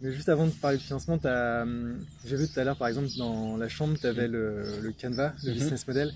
Mais 0.02 0.12
juste 0.12 0.28
avant 0.30 0.46
de 0.46 0.50
parler 0.52 0.78
de 0.78 0.82
financement, 0.82 1.18
hum, 1.22 1.98
j'ai 2.24 2.36
vu 2.36 2.48
tout 2.48 2.58
à 2.58 2.64
l'heure, 2.64 2.76
par 2.76 2.88
exemple, 2.88 3.08
dans 3.18 3.56
la 3.58 3.68
chambre, 3.68 3.98
tu 4.00 4.06
avais 4.06 4.28
le, 4.28 4.80
le 4.80 4.92
Canva, 4.92 5.34
le 5.42 5.50
Mhm. 5.50 5.54
business 5.58 5.86
model. 5.86 6.14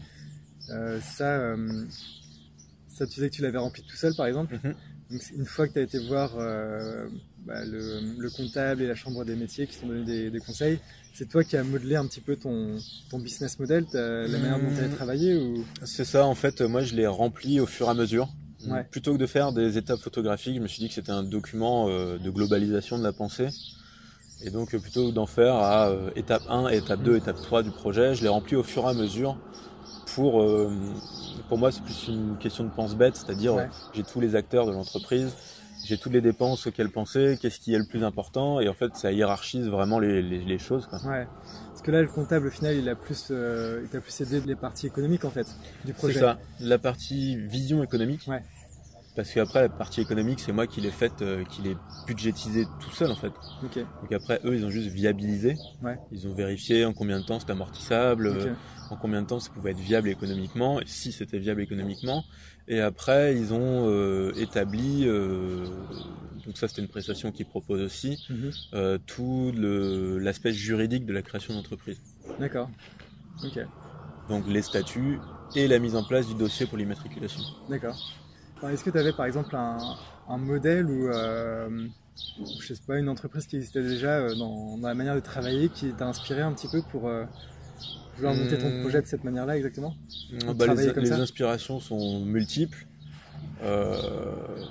Euh, 0.71 0.99
ça, 1.03 1.53
hum, 1.53 1.87
ça, 2.89 3.07
tu 3.07 3.15
disais 3.17 3.29
que 3.29 3.35
tu 3.35 3.43
l'avais 3.43 3.59
rempli 3.59 3.83
tout 3.83 3.97
seul, 3.97 4.15
par 4.15 4.27
exemple. 4.27 4.55
Mhm. 4.65 4.75
Donc, 5.11 5.21
une 5.37 5.45
fois 5.45 5.69
que 5.69 5.75
tu 5.75 5.79
as 5.81 5.83
été 5.83 5.99
voir 5.99 6.33
euh, 6.39 7.07
bah, 7.41 7.63
le, 7.67 8.01
le 8.19 8.31
comptable 8.31 8.81
et 8.81 8.87
la 8.87 8.95
chambre 8.95 9.23
des 9.27 9.37
métiers 9.37 9.67
qui 9.67 9.79
t'ont 9.79 9.89
donné 9.89 10.05
des, 10.05 10.31
des 10.31 10.39
conseils, 10.41 10.79
c'est 11.13 11.29
toi 11.29 11.45
qui 11.45 11.59
as 11.59 11.63
modelé 11.63 11.97
un 11.97 12.07
petit 12.07 12.23
peu 12.23 12.37
ton, 12.37 12.79
ton 13.11 13.19
business 13.19 13.59
model, 13.59 13.87
la 13.93 14.27
manière 14.29 14.59
dont 14.59 14.71
tu 14.73 14.79
Mhm. 14.81 14.85
avais 14.87 14.97
travaillé 14.97 15.35
ou... 15.37 15.63
C'est 15.85 16.07
ça, 16.07 16.25
en 16.25 16.35
fait, 16.35 16.63
moi 16.63 16.81
je 16.83 16.95
l'ai 16.95 17.07
rempli 17.07 17.61
au 17.61 17.67
fur 17.67 17.89
et 17.89 17.91
à 17.91 17.95
mesure. 17.95 18.33
Ouais. 18.69 18.85
Plutôt 18.91 19.13
que 19.15 19.19
de 19.19 19.27
faire 19.27 19.53
des 19.53 19.79
étapes 19.79 20.01
photographiques, 20.01 20.57
je 20.57 20.61
me 20.61 20.67
suis 20.69 20.81
dit 20.81 20.89
que 20.89 20.95
c'était 20.95 21.13
un 21.13 21.23
document 21.23 21.89
euh, 21.89 22.19
de 22.19 22.31
globalisation 22.31 22.99
de 22.99 23.03
la 23.05 23.13
pensée. 23.13 23.49
Et 24.43 24.51
donc 24.51 24.75
euh, 24.75 24.79
plutôt 24.79 25.09
que 25.09 25.15
d'en 25.15 25.27
faire 25.27 25.55
à 25.55 25.89
euh, 25.89 26.11
étape 26.17 26.43
1, 26.49 26.69
étape 26.69 27.03
2, 27.03 27.17
étape 27.17 27.37
3 27.43 27.63
du 27.63 27.71
projet, 27.71 28.15
je 28.15 28.23
l'ai 28.23 28.29
rempli 28.29 28.57
au 28.57 28.63
fur 28.63 28.85
et 28.85 28.89
à 28.89 28.95
mesure 28.95 29.37
pour 30.15 30.43
euh, 30.43 30.71
pour 31.49 31.59
moi 31.59 31.73
c'est 31.73 31.83
plus 31.83 32.07
une 32.09 32.37
question 32.39 32.65
de 32.65 32.71
pense 32.71 32.95
bête, 32.95 33.17
c'est-à-dire 33.17 33.55
Ouais. 33.55 33.69
j'ai 33.95 34.03
tous 34.03 34.21
les 34.21 34.37
acteurs 34.37 34.67
de 34.67 34.73
l'entreprise, 34.73 35.33
j'ai 35.87 35.97
toutes 35.99 36.13
les 36.13 36.21
dépenses 36.21 36.67
auxquelles 36.67 36.91
penser, 36.91 37.39
qu'est-ce 37.41 37.59
qui 37.59 37.75
est 37.75 37.79
le 37.79 37.87
plus 37.87 38.05
important 38.05 38.61
et 38.61 38.69
en 38.69 38.75
fait 38.75 38.95
ça 38.97 39.13
hiérarchise 39.13 39.69
vraiment 39.69 39.99
les, 39.99 40.21
les, 40.23 40.39
les 40.45 40.59
choses 40.59 40.87
quoi. 40.87 40.99
Ouais. 41.07 41.27
Parce 41.71 41.83
que 41.83 41.91
là, 41.91 42.03
le 42.03 42.07
comptable, 42.09 42.47
au 42.47 42.51
final, 42.51 42.77
il 42.77 42.89
a 42.89 42.95
plus, 42.95 43.27
euh, 43.33 43.81
il 43.83 43.89
t'a 43.89 44.01
plus 44.01 44.19
aidé 44.21 44.41
les 44.47 44.55
parties 44.55 44.87
économiques, 44.87 45.25
en 45.25 45.31
fait, 45.31 45.45
du 45.85 45.89
C'est 45.89 45.93
projet. 45.93 46.21
ça, 46.21 46.39
la 46.61 46.79
partie 46.79 47.37
vision 47.37 47.83
économique. 47.83 48.23
Ouais. 48.29 48.43
Parce 49.17 49.33
qu'après, 49.33 49.63
la 49.63 49.69
partie 49.69 50.01
économique, 50.01 50.41
c'est 50.41 50.51
moi 50.53 50.67
qui 50.67 50.81
l'ai 50.81 50.91
faite, 50.91 51.23
euh, 51.23 51.45
qui 51.45 51.63
l'ai 51.63 51.77
budgétisée 52.07 52.67
tout 52.81 52.91
seul 52.91 53.13
en 53.13 53.15
fait. 53.15 53.33
Ok. 53.63 53.77
Donc 54.03 54.13
après, 54.13 54.41
eux, 54.45 54.57
ils 54.57 54.65
ont 54.65 54.71
juste 54.71 54.89
viabilisé. 54.89 55.57
Ouais. 55.83 55.97
Ils 56.11 56.27
ont 56.27 56.35
vérifié 56.35 56.85
en 56.85 56.93
combien 56.93 57.21
de 57.21 57.25
temps 57.25 57.39
c'était 57.39 57.53
amortissable, 57.53 58.27
euh, 58.27 58.55
en 58.91 58.97
combien 58.97 59.23
de 59.23 59.27
temps 59.29 59.39
ça 59.39 59.51
pouvait 59.53 59.71
être 59.71 59.79
viable 59.79 60.09
économiquement, 60.09 60.81
et 60.81 60.85
si 60.87 61.13
c'était 61.13 61.39
viable 61.39 61.63
économiquement. 61.63 62.25
Et 62.67 62.81
après, 62.81 63.37
ils 63.37 63.53
ont 63.55 63.89
euh, 63.89 64.33
établi, 64.37 65.05
euh, 65.07 65.65
donc 66.45 66.57
ça 66.59 66.67
c'était 66.67 66.83
une 66.83 66.89
prestation 66.89 67.31
qu'ils 67.31 67.47
proposent 67.47 67.83
aussi, 67.83 68.19
Mhm. 68.29 68.51
euh, 68.75 68.99
tout 69.07 69.53
l'aspect 69.57 70.53
juridique 70.53 71.07
de 71.07 71.13
la 71.13 71.23
création 71.23 71.55
d'entreprise. 71.55 72.01
D'accord. 72.41 72.69
Ok. 73.45 73.59
Donc 74.29 74.45
les 74.49 74.63
statuts 74.63 75.21
et 75.55 75.69
la 75.69 75.79
mise 75.79 75.95
en 75.95 76.03
place 76.03 76.27
du 76.27 76.35
dossier 76.35 76.67
pour 76.67 76.79
l'immatriculation. 76.79 77.43
D'accord. 77.69 77.97
Est-ce 78.71 78.85
que 78.85 78.91
tu 78.91 78.99
avais, 78.99 79.13
par 79.13 79.27
exemple, 79.27 79.55
un, 79.57 79.79
un 80.29 80.39
modèle 80.39 80.87
ou, 80.91 81.09
euh, 81.09 81.89
je 82.61 82.75
sais 82.75 82.83
pas, 82.87 82.99
une 82.99 83.09
entreprise 83.09 83.47
qui 83.47 83.57
existait 83.57 83.83
déjà 83.83 84.19
euh, 84.19 84.35
dans, 84.35 84.79
dans 84.79 84.89
la 84.89 84.95
manière 84.95 85.15
de 85.15 85.21
travailler 85.21 85.69
qui 85.71 85.93
t'a 85.95 86.07
inspiré 86.07 86.43
un 86.43 86.53
petit 86.55 86.69
peu 86.69 86.83
pour 86.83 87.09
euh, 87.09 87.25
vouloir 88.17 88.35
monter 88.35 88.59
ton 88.59 88.71
Hmm. 88.71 88.81
projet 88.81 89.03
de 89.03 89.07
cette 89.07 89.25
manière-là, 89.25 89.57
exactement? 89.57 89.95
Bah, 90.31 90.67
les, 90.67 90.67
travailler 90.67 90.93
comme 90.93 91.05
les 91.05 91.11
ça? 91.11 91.17
inspirations 91.21 91.81
sont 91.81 92.21
multiples. 92.25 92.87
Euh, 93.63 94.67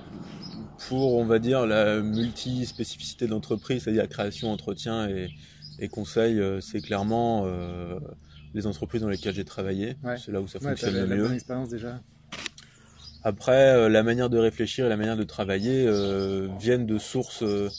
pour, 0.88 1.16
on 1.16 1.24
va 1.24 1.38
dire, 1.38 1.66
la 1.66 2.00
multi-spécificité 2.02 3.26
de 3.26 3.30
l'entreprise, 3.30 3.82
c'est-à-dire 3.84 4.08
création, 4.08 4.50
entretien 4.50 5.08
et, 5.08 5.32
et 5.78 5.88
conseil, 5.88 6.40
c'est 6.60 6.80
clairement 6.82 7.44
euh, 7.46 7.98
les 8.54 8.66
entreprises 8.66 9.02
dans 9.02 9.08
lesquelles 9.08 9.34
j'ai 9.34 9.44
travaillé. 9.44 9.96
Ouais. 10.02 10.16
C'est 10.16 10.32
là 10.32 10.40
où 10.42 10.46
ça 10.48 10.60
Ouais, 10.60 10.66
fonctionne 10.68 10.94
le 10.94 11.06
mieux. 11.06 11.22
bonne 11.22 11.32
expérience 11.32 11.68
déjà. 11.68 12.00
Après, 13.24 13.70
euh, 13.74 13.88
la 13.88 14.02
manière 14.02 14.28
de 14.28 14.38
réfléchir 14.38 14.86
et 14.86 14.88
la 14.88 14.96
manière 14.96 15.16
de 15.16 15.24
travailler 15.24 15.86
euh, 15.86 16.46
viennent 16.58 16.86
de 16.86 16.98
sources 16.98 17.42
euh, 17.42 17.70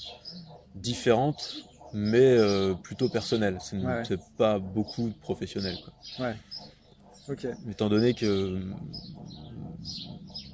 différentes, 0.76 1.56
mais 1.94 2.38
plutôt 2.84 3.08
personnelles. 3.10 3.58
C'est 3.62 3.78
Ouais. 3.78 4.18
pas 4.38 4.60
beaucoup 4.60 5.12
professionnel. 5.22 5.78
Quoi. 6.18 6.34
Ok. 7.30 7.48
étant 7.72 7.90
donné 7.90 8.14
que 8.14 8.60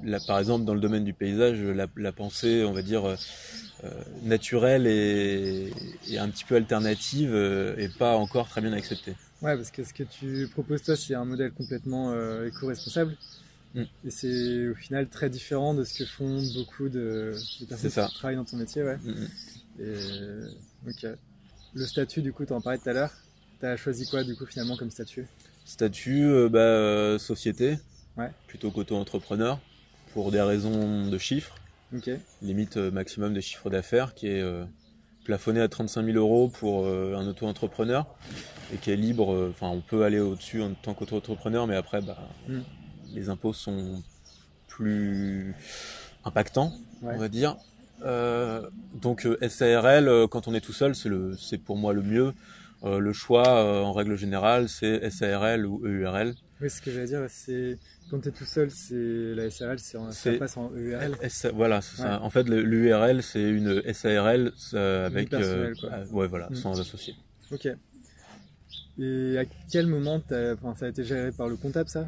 là, 0.04 0.20
par 0.20 0.38
exemple 0.38 0.64
dans 0.64 0.74
le 0.74 0.80
domaine 0.80 1.04
du 1.04 1.12
paysage 1.12 1.60
la, 1.60 1.86
la 1.96 2.12
pensée 2.12 2.64
on 2.64 2.72
va 2.72 2.80
dire 2.82 3.04
euh, 3.04 3.16
naturelle 4.24 4.86
et, 4.86 5.70
et 6.10 6.18
un 6.18 6.28
petit 6.28 6.44
peu 6.44 6.56
alternative 6.56 7.34
euh, 7.34 7.76
est 7.76 7.94
pas 7.98 8.16
encore 8.16 8.48
très 8.48 8.60
bien 8.60 8.72
acceptée 8.72 9.14
Ouais, 9.42 9.56
parce 9.56 9.72
que 9.72 9.82
ce 9.82 9.92
que 9.92 10.04
tu 10.04 10.48
proposes, 10.52 10.84
toi, 10.84 10.94
c'est 10.94 11.14
un 11.16 11.24
modèle 11.24 11.50
complètement 11.50 12.12
euh, 12.12 12.46
éco-responsable. 12.46 13.16
Mm. 13.74 13.82
Et 14.04 14.10
c'est 14.10 14.68
au 14.68 14.74
final 14.74 15.08
très 15.08 15.30
différent 15.30 15.72
de 15.74 15.84
ce 15.84 15.94
que 15.98 16.04
font 16.04 16.42
beaucoup 16.54 16.88
de, 16.88 17.34
de 17.60 17.64
personnes 17.66 17.90
ça. 17.90 18.06
qui 18.08 18.14
travaillent 18.16 18.36
dans 18.36 18.44
ton 18.44 18.56
métier. 18.58 18.82
Ouais. 18.82 18.96
Mhm. 19.02 19.28
Et, 19.80 20.88
ok. 20.90 21.06
Le 21.74 21.86
statut, 21.86 22.20
du 22.22 22.32
coup, 22.32 22.44
tu 22.44 22.52
en 22.52 22.60
parlais 22.60 22.78
tout 22.78 22.88
à 22.88 22.92
l'heure. 22.92 23.12
Tu 23.60 23.66
as 23.66 23.76
choisi 23.76 24.06
quoi, 24.08 24.24
du 24.24 24.36
coup, 24.36 24.44
finalement, 24.46 24.76
comme 24.76 24.90
statut? 24.90 25.26
Statut 25.64 26.24
euh, 26.26 26.48
bah, 26.48 26.58
euh, 26.58 27.18
société 27.18 27.78
Ouais. 28.18 28.30
plutôt 28.46 28.70
qu'auto-entrepreneur 28.70 29.58
pour 30.12 30.30
des 30.32 30.42
raisons 30.42 31.08
de 31.08 31.16
chiffres 31.18 31.54
limite 32.42 32.76
euh, 32.76 32.90
maximum 32.90 33.32
de 33.34 33.40
chiffre 33.40 33.70
d'affaires 33.70 34.14
qui 34.14 34.26
est 34.26 34.40
euh, 34.42 34.64
plafonné 35.24 35.60
à 35.60 35.68
35 35.68 36.04
000 36.04 36.18
euros 36.18 36.48
pour 36.48 36.84
euh, 36.86 37.14
un 37.16 37.26
auto-entrepreneur 37.26 38.06
et 38.74 38.76
qui 38.76 38.90
est 38.90 38.96
libre. 38.96 39.32
euh, 39.34 39.48
Enfin, 39.50 39.68
on 39.68 39.80
peut 39.80 40.02
aller 40.04 40.18
au-dessus 40.18 40.60
en 40.62 40.74
tant 40.74 40.92
qu'auto-entrepreneur, 40.94 41.66
mais 41.66 41.76
après, 41.76 42.02
bah, 42.02 42.18
Mm. 42.48 42.60
Les 43.14 43.28
impôts 43.28 43.52
sont 43.52 44.02
plus 44.68 45.54
impactants, 46.24 46.72
Ouais. 47.02 47.14
on 47.14 47.18
va 47.18 47.28
dire. 47.28 47.56
Euh, 48.04 48.68
donc 49.00 49.26
euh, 49.26 49.36
SARL, 49.48 50.08
euh, 50.08 50.26
quand 50.26 50.48
on 50.48 50.54
est 50.54 50.60
tout 50.60 50.72
seul, 50.72 50.94
c'est 50.94 51.58
pour 51.58 51.76
moi 51.76 51.92
le 51.92 52.02
mieux. 52.02 52.32
Euh, 52.84 52.98
le 52.98 53.12
choix, 53.12 53.46
euh, 53.48 53.80
en 53.82 53.92
règle 53.92 54.16
générale, 54.16 54.68
c'est 54.68 55.08
SARL 55.10 55.66
ou 55.66 55.80
EURL. 55.86 56.34
Oui, 56.60 56.68
ce 56.70 56.80
que 56.80 56.90
j'allais 56.90 57.06
dire, 57.06 57.24
c'est 57.28 57.78
quand 58.10 58.20
tu 58.20 58.28
es 58.28 58.32
tout 58.32 58.44
seul, 58.44 58.70
c'est 58.70 59.34
la 59.34 59.44
en, 59.98 60.10
ça 60.10 60.32
passe 60.32 60.56
en 60.56 60.70
EURL. 60.74 61.16
S- 61.22 61.46
voilà, 61.54 61.80
ça. 61.80 62.20
En 62.22 62.30
fait, 62.30 62.48
l'URL, 62.48 63.22
c'est 63.22 63.42
une 63.42 63.82
SARL 63.92 64.52
avec, 64.72 65.30
quoi. 65.30 65.40
ouais, 66.12 66.26
voilà, 66.26 66.48
Mm. 66.50 66.54
sans 66.56 66.80
associé. 66.80 67.14
Ok. 67.52 67.68
Et 68.98 69.38
à 69.38 69.44
quel 69.70 69.86
moment 69.86 70.20
enfin, 70.32 70.74
ça 70.76 70.86
a 70.86 70.88
été 70.88 71.04
géré 71.04 71.30
par 71.32 71.48
le 71.48 71.56
comptable, 71.56 71.88
ça? 71.88 72.06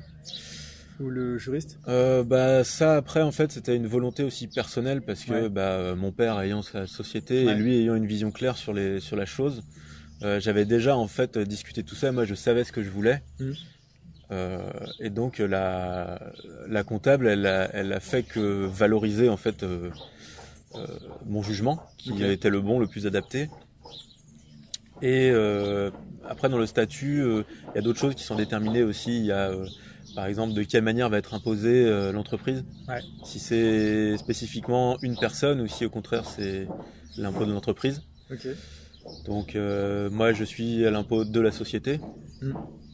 Ou 1.01 1.09
le 1.11 1.39
juriste 1.39 1.79
Euh, 1.89 2.23
bah 2.23 2.63
ça 2.65 2.97
après 2.97 3.21
en 3.23 3.33
fait 3.33 3.51
c'était 3.51 3.75
une 3.75 3.87
volonté 3.89 4.23
aussi 4.23 4.47
personnelle 4.47 5.03
parce 5.03 5.25
que 5.25 5.33
Ouais. 5.33 5.49
bah 5.49 5.63
euh, 5.73 5.97
mon 5.97 6.13
père 6.13 6.39
ayant 6.41 6.63
sa 6.63 6.87
société 6.87 7.45
Ouais. 7.47 7.53
et 7.53 7.55
lui 7.57 7.77
ayant 7.79 7.97
une 7.97 8.07
vision 8.07 8.31
claire 8.31 8.57
sur 8.57 8.73
les 8.73 9.01
sur 9.01 9.17
la 9.17 9.27
chose, 9.27 9.63
euh, 10.23 10.39
j'avais 10.41 10.65
déjà 10.65 10.97
en 10.97 11.09
fait 11.09 11.37
discuté 11.39 11.83
tout 11.83 11.97
ça. 11.97 12.13
Moi 12.13 12.25
je 12.25 12.35
savais 12.35 12.63
ce 12.65 12.71
que 12.73 12.83
je 12.83 12.91
voulais. 12.91 13.23
Mhm. 13.41 13.55
Euh, 14.31 14.71
et 15.01 15.11
donc 15.11 15.39
la 15.39 16.33
la 16.69 16.83
comptable 16.85 17.27
elle 17.27 17.47
a, 17.47 17.69
elle 17.75 17.93
a 17.93 18.01
fait 18.01 18.23
que 18.23 18.65
valoriser 18.65 19.29
en 19.29 19.37
fait 19.37 19.63
euh, 19.65 19.91
mon 21.27 21.43
jugement 21.43 21.83
qui 21.99 22.25
été 22.25 22.51
le 22.51 22.61
bon 22.61 22.79
le 22.79 22.87
plus 22.87 23.07
adapté. 23.07 23.51
Et 25.03 25.31
euh, 25.31 25.91
après 26.29 26.49
dans 26.49 26.57
le 26.59 26.67
statut 26.67 27.21
euh, 27.21 27.43
il 27.73 27.77
y 27.77 27.79
a 27.79 27.83
d'autres 27.83 27.99
choses 27.99 28.15
qui 28.15 28.23
sont 28.23 28.37
déterminées 28.37 28.85
aussi. 28.85 29.19
Il 29.19 29.27
y 29.27 29.33
a 29.33 29.51
euh, 29.51 29.67
par 30.15 30.27
exemple, 30.27 30.53
de 30.55 30.63
quelle 30.63 30.83
manière 30.85 31.09
va 31.09 31.19
être 31.19 31.35
imposée 31.35 31.87
euh, 31.87 32.13
l'entreprise. 32.13 32.65
Ouais. 32.89 33.01
Si 33.25 33.39
c'est 33.39 34.17
spécifiquement 34.19 34.99
une 35.03 35.17
personne 35.17 35.61
ou 35.61 35.67
si 35.67 35.85
au 35.85 35.91
contraire 35.91 36.25
c'est 36.25 36.67
l'impôt 37.17 37.45
de 37.45 37.53
l'entreprise. 37.53 38.03
Ok. 38.31 38.47
Donc 39.27 39.55
euh, 39.57 40.09
moi 40.11 40.33
je 40.33 40.45
suis 40.45 40.87
à 40.87 40.91
l'impôt 40.91 41.25
de 41.25 41.41
la 41.41 41.53
société. 41.53 42.01
Mm. 42.43 42.53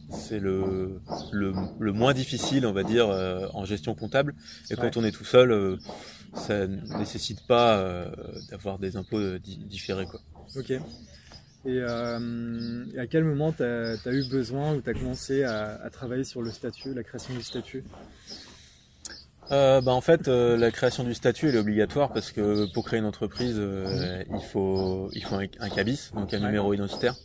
C'est 0.09 0.39
le, 0.39 0.99
le, 1.31 1.53
le 1.79 1.91
moins 1.93 2.13
difficile, 2.13 2.65
on 2.65 2.73
va 2.73 2.83
dire, 2.83 3.07
euh, 3.09 3.47
en 3.53 3.63
gestion 3.63 3.95
comptable. 3.95 4.35
Et 4.69 4.75
quand 4.75 4.83
Ouais. 4.83 4.97
on 4.97 5.03
est 5.05 5.11
tout 5.11 5.23
seul, 5.23 5.51
euh, 5.53 5.77
ça 6.33 6.67
ne 6.67 6.97
nécessite 6.97 7.47
pas 7.47 7.77
euh, 7.77 8.11
d'avoir 8.49 8.77
des 8.77 8.97
impôts 8.97 9.37
di- 9.37 9.55
différés. 9.69 10.05
Quoi. 10.07 10.19
Ok. 10.57 10.73
Et, 11.63 11.77
euh, 11.77 12.85
et 12.95 12.99
à 12.99 13.07
quel 13.07 13.23
moment 13.23 13.51
tu 13.51 13.63
as, 13.63 13.95
eu 14.07 14.23
besoin 14.29 14.73
ou 14.73 14.81
tu 14.81 14.89
as 14.89 14.93
commencé 14.93 15.43
à, 15.43 15.79
à 15.83 15.89
travailler 15.89 16.23
sur 16.23 16.41
le 16.41 16.51
statut, 16.51 16.93
la 16.93 17.03
création 17.03 17.35
du 17.35 17.43
statut? 17.43 17.83
Euh, 19.51 19.81
bah, 19.81 19.91
en 19.91 20.01
fait, 20.01 20.27
euh, 20.27 20.57
la 20.57 20.71
création 20.71 21.03
du 21.03 21.13
statut 21.13 21.49
elle 21.49 21.55
est 21.55 21.59
obligatoire 21.59 22.13
parce 22.13 22.31
que 22.31 22.71
pour 22.73 22.85
créer 22.85 22.99
une 22.99 23.05
entreprise, 23.05 23.55
euh, 23.57 24.23
il 24.33 24.41
faut 24.41 25.09
il 25.13 25.23
faut 25.23 25.35
un, 25.35 25.45
un 25.59 25.69
cabis, 25.69 26.11
donc 26.15 26.33
un 26.33 26.39
numéro 26.39 26.73
identitaire. 26.73 27.15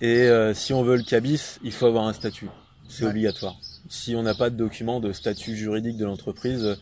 Et 0.00 0.28
si 0.54 0.72
on 0.74 0.82
veut 0.82 0.96
le 0.96 1.02
cabis, 1.04 1.58
il 1.62 1.72
faut 1.72 1.86
avoir 1.86 2.06
un 2.06 2.12
statut. 2.12 2.48
C'est 2.88 3.04
Ouais. 3.04 3.10
obligatoire. 3.10 3.56
Si 3.88 4.14
on 4.16 4.22
n'a 4.22 4.34
pas 4.34 4.48
de 4.50 4.56
document 4.56 4.98
de 5.00 5.12
statut 5.12 5.54
juridique 5.56 5.96
de 5.96 6.04
l'entreprise, 6.04 6.76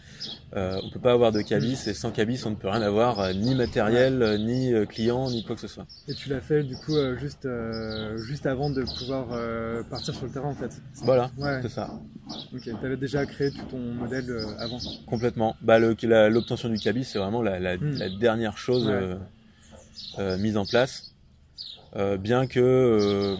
euh, 0.56 0.80
on 0.84 0.90
peut 0.90 1.00
pas 1.00 1.12
avoir 1.12 1.32
de 1.32 1.40
cabis 1.42 1.88
et 1.88 1.94
sans 1.94 2.10
cabis 2.12 2.44
on 2.46 2.50
ne 2.50 2.54
peut 2.54 2.68
rien 2.68 2.82
avoir, 2.82 3.18
euh, 3.18 3.32
ni 3.32 3.54
matériel, 3.54 4.22
euh, 4.22 4.38
ni 4.38 4.72
euh, 4.72 4.86
client, 4.86 5.28
ni 5.30 5.42
quoi 5.44 5.56
que 5.56 5.60
ce 5.60 5.66
soit. 5.68 5.86
Et 6.08 6.14
tu 6.14 6.28
l'as 6.28 6.40
fait 6.40 6.62
du 6.62 6.76
coup 6.76 6.94
juste 7.18 7.44
euh, 7.46 8.16
juste 8.18 8.46
avant 8.46 8.70
de 8.70 8.82
pouvoir 8.98 9.26
euh, 9.32 9.82
partir 9.82 10.14
sur 10.14 10.26
le 10.26 10.32
terrain 10.32 10.48
en 10.50 10.54
fait. 10.54 10.80
Voilà, 10.96 11.30
Ouais. 11.38 11.58
c'est 11.62 11.70
ça, 11.70 11.90
Ok. 12.54 12.68
T'avais 12.80 12.96
déjà 12.96 13.26
créé 13.26 13.50
tout 13.50 13.64
ton 13.70 13.78
modèle 13.78 14.30
euh, 14.30 14.46
avant. 14.58 14.78
complètement. 15.06 15.56
Bah, 15.60 15.78
l'obtention 15.80 16.68
du 16.68 16.78
cabis, 16.78 17.04
c'est 17.04 17.18
vraiment 17.18 17.42
la, 17.42 17.58
la- 17.58 17.76
Hmm. 17.76 17.96
la 17.98 18.08
dernière 18.10 18.56
chose 18.58 18.86
Ouais. 20.18 20.36
mise 20.38 20.56
en 20.56 20.64
place. 20.66 21.11
Euh, 21.94 22.16
bien 22.16 22.46
que 22.46 22.58
euh, 22.60 23.36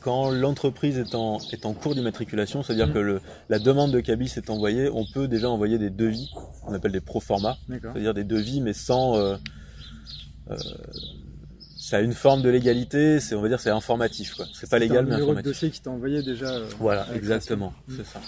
quand 0.00 0.30
l'entreprise 0.30 0.98
est 0.98 1.14
en, 1.14 1.38
est 1.52 1.64
en 1.66 1.72
cours 1.72 1.94
d'immatriculation, 1.94 2.62
c'est-à-dire 2.64 2.88
Hmm. 2.88 2.92
que 2.94 2.98
le, 2.98 3.20
la 3.48 3.60
demande 3.60 3.92
de 3.92 4.00
cabis 4.00 4.32
est 4.36 4.50
envoyée, 4.50 4.90
on 4.92 5.04
peut 5.06 5.28
déjà 5.28 5.48
envoyer 5.48 5.78
des 5.78 5.90
devis, 5.90 6.30
on 6.66 6.74
appelle 6.74 6.90
des 6.90 7.00
proforma, 7.00 7.56
D'accord. 7.68 7.92
c'est-à-dire 7.92 8.12
des 8.14 8.24
devis 8.24 8.60
mais 8.60 8.72
sans 8.72 9.16
euh, 9.16 9.36
ça 11.76 11.98
a 11.98 12.00
une 12.00 12.12
forme 12.12 12.42
de 12.42 12.48
légalité 12.48 13.20
c'est 13.20 13.34
on 13.34 13.40
va 13.42 13.48
dire 13.48 13.60
c'est 13.60 13.70
informatif 13.70 14.34
quoi 14.34 14.46
c'est 14.52 14.68
pas 14.68 14.78
légal 14.78 15.04
un 15.06 15.08
mais 15.08 15.14
informatif 15.14 15.44
dossier 15.44 15.70
qui 15.70 15.80
t'a 15.80 15.90
envoyé 15.90 16.22
déjà. 16.22 16.58
voilà 16.78 17.06
exactement 17.14 17.72
création. 17.88 18.04
c'est 18.04 18.18
ça 18.18 18.20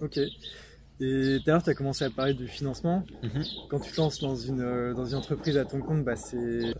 Ok. 0.00 0.18
Et 1.00 1.38
tout 1.44 1.50
à 1.50 1.54
l'heure, 1.54 1.62
tu 1.62 1.70
as 1.70 1.74
commencé 1.74 2.04
à 2.04 2.10
parler 2.10 2.34
du 2.34 2.46
financement. 2.46 3.04
Mhm. 3.22 3.44
Quand 3.68 3.80
tu 3.80 3.90
te 3.92 3.96
lances 4.00 4.20
dans 4.20 4.36
une, 4.36 4.92
dans 4.94 5.04
une 5.06 5.16
entreprise 5.16 5.56
à 5.56 5.64
ton 5.64 5.80
compte, 5.80 6.04
bah, 6.04 6.14
c'est 6.16 6.72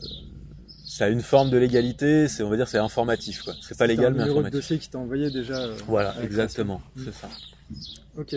ça 0.97 1.07
a 1.07 1.09
une 1.09 1.23
forme 1.23 1.51
de 1.51 1.57
légalité 1.57 2.29
c'est 2.29 2.43
on 2.43 2.51
va 2.51 2.57
dire 2.57 2.69
c'est 2.69 2.79
informatif 2.79 3.43
quoi 3.43 3.55
c'est 3.61 3.77
pas 3.77 3.87
légal 3.87 4.07
un 4.07 4.11
mais 4.11 4.19
numéro 4.19 4.37
de 4.43 4.47
informatif 4.47 4.53
dossier 4.61 4.79
qui 4.79 4.89
t'a 4.89 4.99
envoyé 4.99 5.31
déjà. 5.31 5.55
euh, 5.55 5.77
voilà 5.87 6.15
exactement 6.23 6.81
c'est 6.97 7.13
ça 7.13 7.29
Ok. 8.17 8.35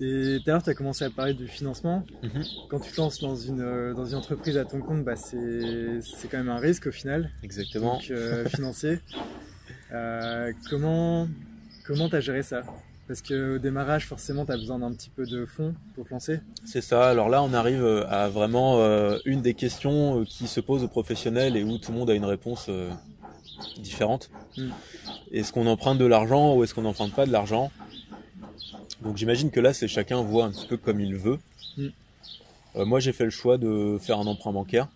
Et 0.00 0.38
tout 0.42 0.50
à 0.50 0.52
l'heure, 0.52 0.62
tu 0.62 0.70
as 0.70 0.74
commencé 0.74 1.04
à 1.04 1.10
parler 1.10 1.34
du 1.34 1.48
financement. 1.48 2.04
Mhm. 2.22 2.44
Quand 2.68 2.78
tu 2.80 2.92
te 2.92 3.00
lances 3.00 3.18
dans 3.20 3.34
une, 3.36 3.60
euh, 3.60 3.94
dans 3.94 4.06
une 4.06 4.14
entreprise 4.14 4.56
à 4.56 4.64
ton 4.64 4.80
compte, 4.80 5.04
bah, 5.04 5.16
c'est 5.16 6.00
quand 6.30 6.38
même 6.38 6.48
un 6.48 6.58
risque 6.58 6.86
au 6.86 6.92
final, 6.92 7.30
exactement 7.42 7.94
donc, 7.94 8.10
euh, 8.10 8.44
financier. 8.46 9.00
Euh, 9.92 10.52
comment 10.70 11.28
comment 11.84 12.08
tu 12.08 12.16
as 12.16 12.20
géré 12.20 12.42
ça? 12.42 12.62
Parce 13.08 13.22
qu'au 13.22 13.56
démarrage, 13.58 14.06
forcément, 14.06 14.44
tu 14.44 14.52
as 14.52 14.58
besoin 14.58 14.78
d'un 14.78 14.92
petit 14.92 15.08
peu 15.08 15.24
de 15.24 15.46
fonds 15.46 15.74
pour 15.94 16.04
te 16.04 16.10
lancer. 16.10 16.40
C'est 16.66 16.82
ça. 16.82 17.08
Alors 17.08 17.30
là, 17.30 17.42
on 17.42 17.54
arrive 17.54 17.82
euh, 17.82 18.06
à 18.06 18.28
vraiment 18.28 18.80
euh, 18.80 19.18
une 19.24 19.40
des 19.40 19.54
questions 19.54 20.20
euh, 20.20 20.24
qui 20.26 20.46
se 20.46 20.60
pose 20.60 20.84
aux 20.84 20.88
professionnels 20.88 21.56
et 21.56 21.64
où 21.64 21.78
tout 21.78 21.90
le 21.90 21.98
monde 21.98 22.10
a 22.10 22.14
une 22.14 22.26
réponse 22.26 22.68
différente. 23.78 24.30
Mm. 24.58 24.68
Est-ce 25.32 25.54
qu'on 25.54 25.66
emprunte 25.66 25.96
de 25.96 26.04
l'argent 26.04 26.54
ou 26.54 26.64
est-ce 26.64 26.74
qu'on 26.74 26.82
n'emprunte 26.82 27.14
pas 27.14 27.24
de 27.24 27.32
l'argent? 27.32 27.72
Donc 29.02 29.16
j'imagine 29.16 29.50
que 29.50 29.60
là, 29.60 29.72
c'est 29.72 29.88
chacun 29.88 30.20
voit 30.20 30.44
un 30.44 30.50
petit 30.50 30.66
peu 30.66 30.76
comme 30.76 31.00
il 31.00 31.16
veut. 31.16 31.38
Mm. 31.78 31.86
Euh, 32.76 32.84
moi, 32.84 33.00
j'ai 33.00 33.14
fait 33.14 33.24
le 33.24 33.30
choix 33.30 33.56
de 33.56 33.96
faire 33.98 34.18
un 34.18 34.26
emprunt 34.26 34.52
bancaire. 34.52 34.86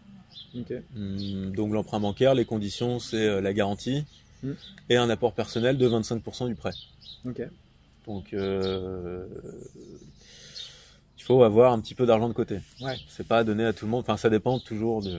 Hum, 0.54 1.50
Donc 1.56 1.72
l'emprunt 1.72 1.98
bancaire, 1.98 2.34
les 2.34 2.44
conditions, 2.44 2.98
c'est 2.98 3.40
la 3.40 3.54
garantie 3.54 4.04
et 4.90 4.96
un 4.96 5.08
apport 5.08 5.32
personnel 5.32 5.78
de 5.78 5.88
25% 5.88 6.46
du 6.48 6.54
prêt. 6.54 6.72
Donc 8.06 8.32
euh, 8.32 9.26
il 11.18 11.22
faut 11.22 11.42
avoir 11.44 11.72
un 11.72 11.80
petit 11.80 11.94
peu 11.94 12.04
d'argent 12.06 12.28
de 12.28 12.32
côté. 12.34 12.58
Ouais. 12.80 12.96
C'est 13.08 13.26
pas 13.26 13.44
donné 13.44 13.64
à 13.64 13.72
tout 13.72 13.84
le 13.84 13.90
monde. 13.90 14.00
Enfin, 14.00 14.16
ça 14.16 14.28
dépend 14.30 14.58
toujours 14.58 15.02
de, 15.02 15.10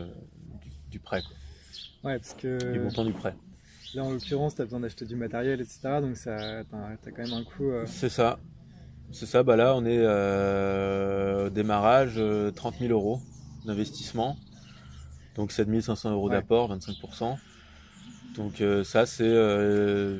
du, 0.61 0.69
du 0.91 0.99
prêt, 0.99 1.21
quoi, 1.21 2.11
Ouais, 2.11 2.19
parce 2.19 2.33
que 2.33 2.73
du 2.73 2.79
montant 2.79 3.05
du 3.05 3.13
prêt. 3.13 3.33
là, 3.95 4.03
en 4.03 4.11
l'occurrence, 4.11 4.55
tu 4.55 4.61
as 4.61 4.65
besoin 4.65 4.81
d'acheter 4.81 5.05
du 5.05 5.15
matériel, 5.15 5.61
etc. 5.61 6.01
Donc, 6.01 6.17
ça, 6.17 6.35
as 6.59 6.63
quand 6.65 7.17
même 7.19 7.33
un 7.33 7.43
coût. 7.43 7.69
euh, 7.71 7.85
C'est 7.85 8.09
ça. 8.09 8.37
C'est 9.11 9.25
ça. 9.27 9.43
Bah 9.43 9.55
là, 9.55 9.75
on 9.77 9.85
est 9.85 9.97
euh, 9.99 11.47
au 11.47 11.49
démarrage 11.49 12.15
euh, 12.17 12.51
30 12.51 12.75
000 12.79 12.91
euros 12.91 13.21
d'investissement. 13.65 14.35
Donc 15.35 15.51
7 15.51 15.67
500 15.81 16.11
euros 16.11 16.27
Ouais. 16.29 16.35
d'apport, 16.35 16.75
25%. 16.75 17.37
Donc 18.35 18.59
euh, 18.61 18.83
ça, 18.83 19.05
c'est 19.05 19.23
euh, 19.23 20.19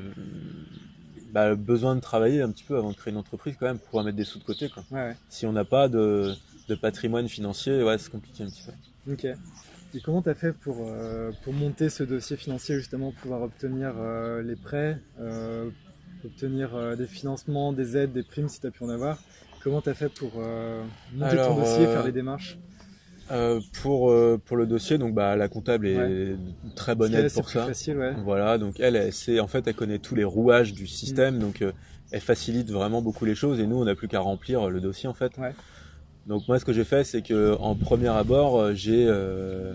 bah, 1.34 1.48
le 1.48 1.56
besoin 1.56 1.96
de 1.96 2.00
travailler 2.00 2.42
un 2.42 2.50
petit 2.50 2.62
peu 2.62 2.76
avant 2.76 2.92
de 2.92 2.96
créer 2.96 3.12
une 3.12 3.18
entreprise 3.18 3.56
quand 3.58 3.66
même 3.66 3.78
pour 3.78 3.88
pouvoir 3.88 4.04
mettre 4.04 4.16
des 4.16 4.24
sous 4.24 4.38
de 4.38 4.44
côté. 4.44 4.68
Quoi. 4.68 4.84
Ouais, 4.92 5.08
ouais. 5.08 5.16
Si 5.28 5.46
on 5.46 5.52
n'a 5.52 5.64
pas 5.64 5.88
de, 5.88 6.32
de 6.68 6.74
patrimoine 6.76 7.28
financier, 7.28 7.82
ouais, 7.82 7.98
c'est 7.98 8.10
compliqué 8.10 8.44
un 8.44 8.46
petit 8.46 8.62
peu. 8.62 9.12
Ok. 9.12 9.24
Et 9.24 10.00
comment 10.00 10.22
tu 10.22 10.28
as 10.28 10.36
fait 10.36 10.52
pour, 10.52 10.76
euh, 10.80 11.32
pour 11.42 11.52
monter 11.52 11.90
ce 11.90 12.04
dossier 12.04 12.36
financier, 12.36 12.76
justement, 12.76 13.10
pour 13.10 13.20
pouvoir 13.22 13.42
obtenir 13.42 13.94
euh, 13.98 14.42
les 14.42 14.54
prêts, 14.54 15.00
euh, 15.20 15.70
obtenir 16.24 16.96
des 16.96 17.06
financements, 17.06 17.72
des 17.72 17.96
aides, 17.96 18.12
des 18.12 18.22
primes 18.22 18.48
si 18.48 18.60
tu 18.60 18.68
as 18.68 18.70
pu 18.70 18.84
en 18.84 18.88
avoir? 18.88 19.18
Comment 19.62 19.82
tu 19.82 19.88
as 19.88 19.94
fait 19.94 20.08
pour 20.08 20.34
monter 20.36 21.38
Alors, 21.38 21.48
ton 21.48 21.62
dossier, 21.62 21.86
faire 21.86 22.04
les 22.04 22.12
démarches? 22.12 22.58
Euh, 23.30 23.60
pour, 23.80 24.10
euh, 24.10 24.38
pour 24.44 24.56
le 24.56 24.66
dossier, 24.66 24.98
donc 24.98 25.14
bah, 25.14 25.34
la 25.34 25.48
comptable 25.48 25.86
est 25.88 25.96
Ouais. 25.96 26.36
très 26.76 26.94
bonne 26.94 27.14
aide 27.14 27.28
c'est 27.28 27.40
pour 27.40 27.48
ça. 27.48 27.66
facile, 27.66 27.96
ouais. 27.96 28.12
Voilà, 28.22 28.58
donc 28.58 28.80
elle, 28.80 28.96
elle 28.96 29.12
sait, 29.14 29.40
en 29.40 29.46
fait, 29.46 29.66
elle 29.66 29.74
connaît 29.74 29.98
tous 29.98 30.14
les 30.14 30.24
rouages 30.24 30.74
du 30.74 30.84
Mm. 30.84 30.86
système, 30.88 31.38
donc 31.38 31.62
euh, 31.62 31.72
elle 32.10 32.20
facilite 32.20 32.70
vraiment 32.70 33.00
beaucoup 33.00 33.24
les 33.24 33.34
choses 33.34 33.60
et 33.60 33.66
nous, 33.66 33.76
on 33.76 33.84
n'a 33.86 33.94
plus 33.94 34.08
qu'à 34.08 34.20
remplir 34.20 34.68
le 34.68 34.80
dossier 34.80 35.08
en 35.08 35.14
fait. 35.14 35.36
Ouais. 35.38 35.54
Donc 36.26 36.46
moi, 36.48 36.58
ce 36.58 36.66
que 36.66 36.72
j'ai 36.74 36.84
fait, 36.84 37.02
c'est 37.04 37.22
que 37.22 37.56
en 37.58 37.74
premier 37.74 38.08
abord, 38.08 38.58
euh, 38.60 38.74
j'ai 38.74 39.06
euh, 39.08 39.72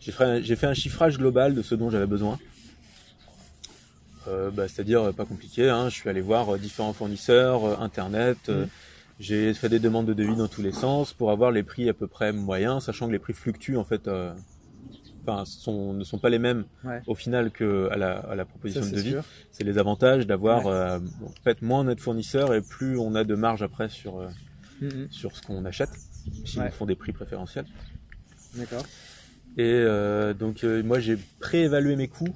j'ai 0.00 0.12
fait, 0.12 0.24
un- 0.24 0.40
j'ai 0.42 0.54
fait 0.56 0.66
un 0.66 0.74
chiffrage 0.74 1.16
global 1.18 1.54
de 1.54 1.62
ce 1.62 1.74
dont 1.74 1.88
j'avais 1.90 2.06
besoin. 2.06 2.38
Euh, 4.28 4.50
bah, 4.50 4.68
C'est-à-dire 4.68 5.02
euh, 5.02 5.12
pas 5.12 5.24
compliqué, 5.24 5.68
hein, 5.70 5.88
je 5.88 5.94
suis 5.94 6.08
allé 6.10 6.20
voir 6.20 6.54
euh, 6.54 6.58
différents 6.58 6.92
fournisseurs, 6.92 7.64
euh, 7.64 7.76
internet, 7.78 8.36
euh, 8.48 8.64
Mm. 8.64 8.68
J'ai 9.18 9.52
fait 9.54 9.68
des 9.68 9.78
demandes 9.78 10.06
de 10.06 10.14
devis 10.14 10.36
dans 10.36 10.48
tous 10.48 10.62
les 10.62 10.72
sens 10.72 11.12
pour 11.12 11.30
avoir 11.30 11.50
les 11.50 11.62
prix 11.62 11.88
à 11.88 11.94
peu 11.94 12.06
près 12.06 12.32
moyens, 12.32 12.84
sachant 12.84 13.06
que 13.06 13.12
les 13.12 13.18
prix 13.18 13.32
fluctuent 13.32 13.76
en 13.76 13.84
fait. 13.84 14.08
euh, 14.08 14.32
Enfin, 15.28 15.44
sont, 15.44 15.92
ne 15.92 16.04
sont 16.04 16.18
pas 16.18 16.28
les 16.30 16.38
mêmes 16.38 16.64
Ouais. 16.84 17.02
au 17.08 17.16
final 17.16 17.50
que 17.50 17.88
à 17.90 17.96
la, 17.96 18.18
à 18.18 18.36
la 18.36 18.44
Ça, 18.44 18.48
proposition 18.50 18.82
de 18.82 18.86
c'est 18.90 18.96
devis 18.96 19.16
c'est 19.50 19.64
les 19.64 19.76
avantages 19.76 20.24
d'avoir 20.24 20.66
Ouais. 20.66 20.72
euh, 20.72 20.98
en 21.24 21.32
fait 21.42 21.62
moins 21.62 21.80
on 21.80 21.88
a 21.88 21.96
de 21.96 22.00
fournisseurs 22.00 22.54
et 22.54 22.60
plus 22.60 22.96
on 22.96 23.16
a 23.16 23.24
de 23.24 23.34
marge 23.34 23.60
après 23.60 23.88
sur 23.88 24.20
euh, 24.20 24.28
Mhm. 24.80 25.08
sur 25.10 25.34
ce 25.36 25.42
qu'on 25.42 25.64
achète 25.64 25.90
s'ils 26.44 26.60
Ouais. 26.60 26.66
nous 26.66 26.72
font 26.72 26.86
des 26.86 26.94
prix 26.94 27.10
préférentiels 27.10 27.66
D'accord. 28.54 28.84
et 29.56 29.64
euh, 29.64 30.32
donc 30.32 30.62
euh, 30.62 30.84
moi 30.84 31.00
j'ai 31.00 31.18
préévalué 31.40 31.96
mes 31.96 32.06
coûts 32.06 32.32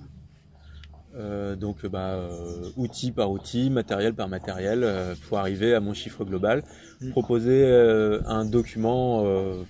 Euh, 1.16 1.56
donc 1.56 1.84
bah 1.86 2.10
euh, 2.14 2.70
outil 2.76 3.10
par 3.10 3.32
outil 3.32 3.68
matériel 3.68 4.14
par 4.14 4.28
matériel 4.28 4.84
euh, 4.84 5.16
pour 5.26 5.38
arriver 5.38 5.74
à 5.74 5.80
mon 5.80 5.92
chiffre 5.92 6.24
global 6.24 6.62
proposer 7.10 7.64
euh, 7.64 8.20
un 8.26 8.44
document 8.44 9.24
euh, 9.26 9.64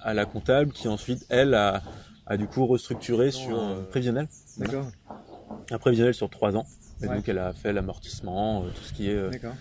à 0.00 0.14
la 0.14 0.24
comptable 0.24 0.72
qui 0.72 0.88
ensuite 0.88 1.26
elle 1.28 1.52
a, 1.52 1.82
a 2.24 2.38
du 2.38 2.46
coup 2.48 2.64
restructuré 2.66 3.30
sur 3.30 3.58
euh, 3.58 3.80
euh, 3.82 3.90
prévisionnel 3.90 4.28
D'accord. 4.56 4.90
un 5.70 5.78
prévisionnel 5.78 6.14
sur 6.14 6.30
trois 6.30 6.56
ans 6.56 6.66
et 7.02 7.06
Ouais. 7.06 7.16
donc 7.16 7.28
elle 7.28 7.38
a 7.38 7.52
fait 7.52 7.74
l'amortissement 7.74 8.64
euh, 8.64 8.70
tout 8.74 8.82
ce 8.82 8.94
qui 8.94 9.10
est 9.10 9.14
euh, 9.14 9.28
D'accord. 9.28 9.56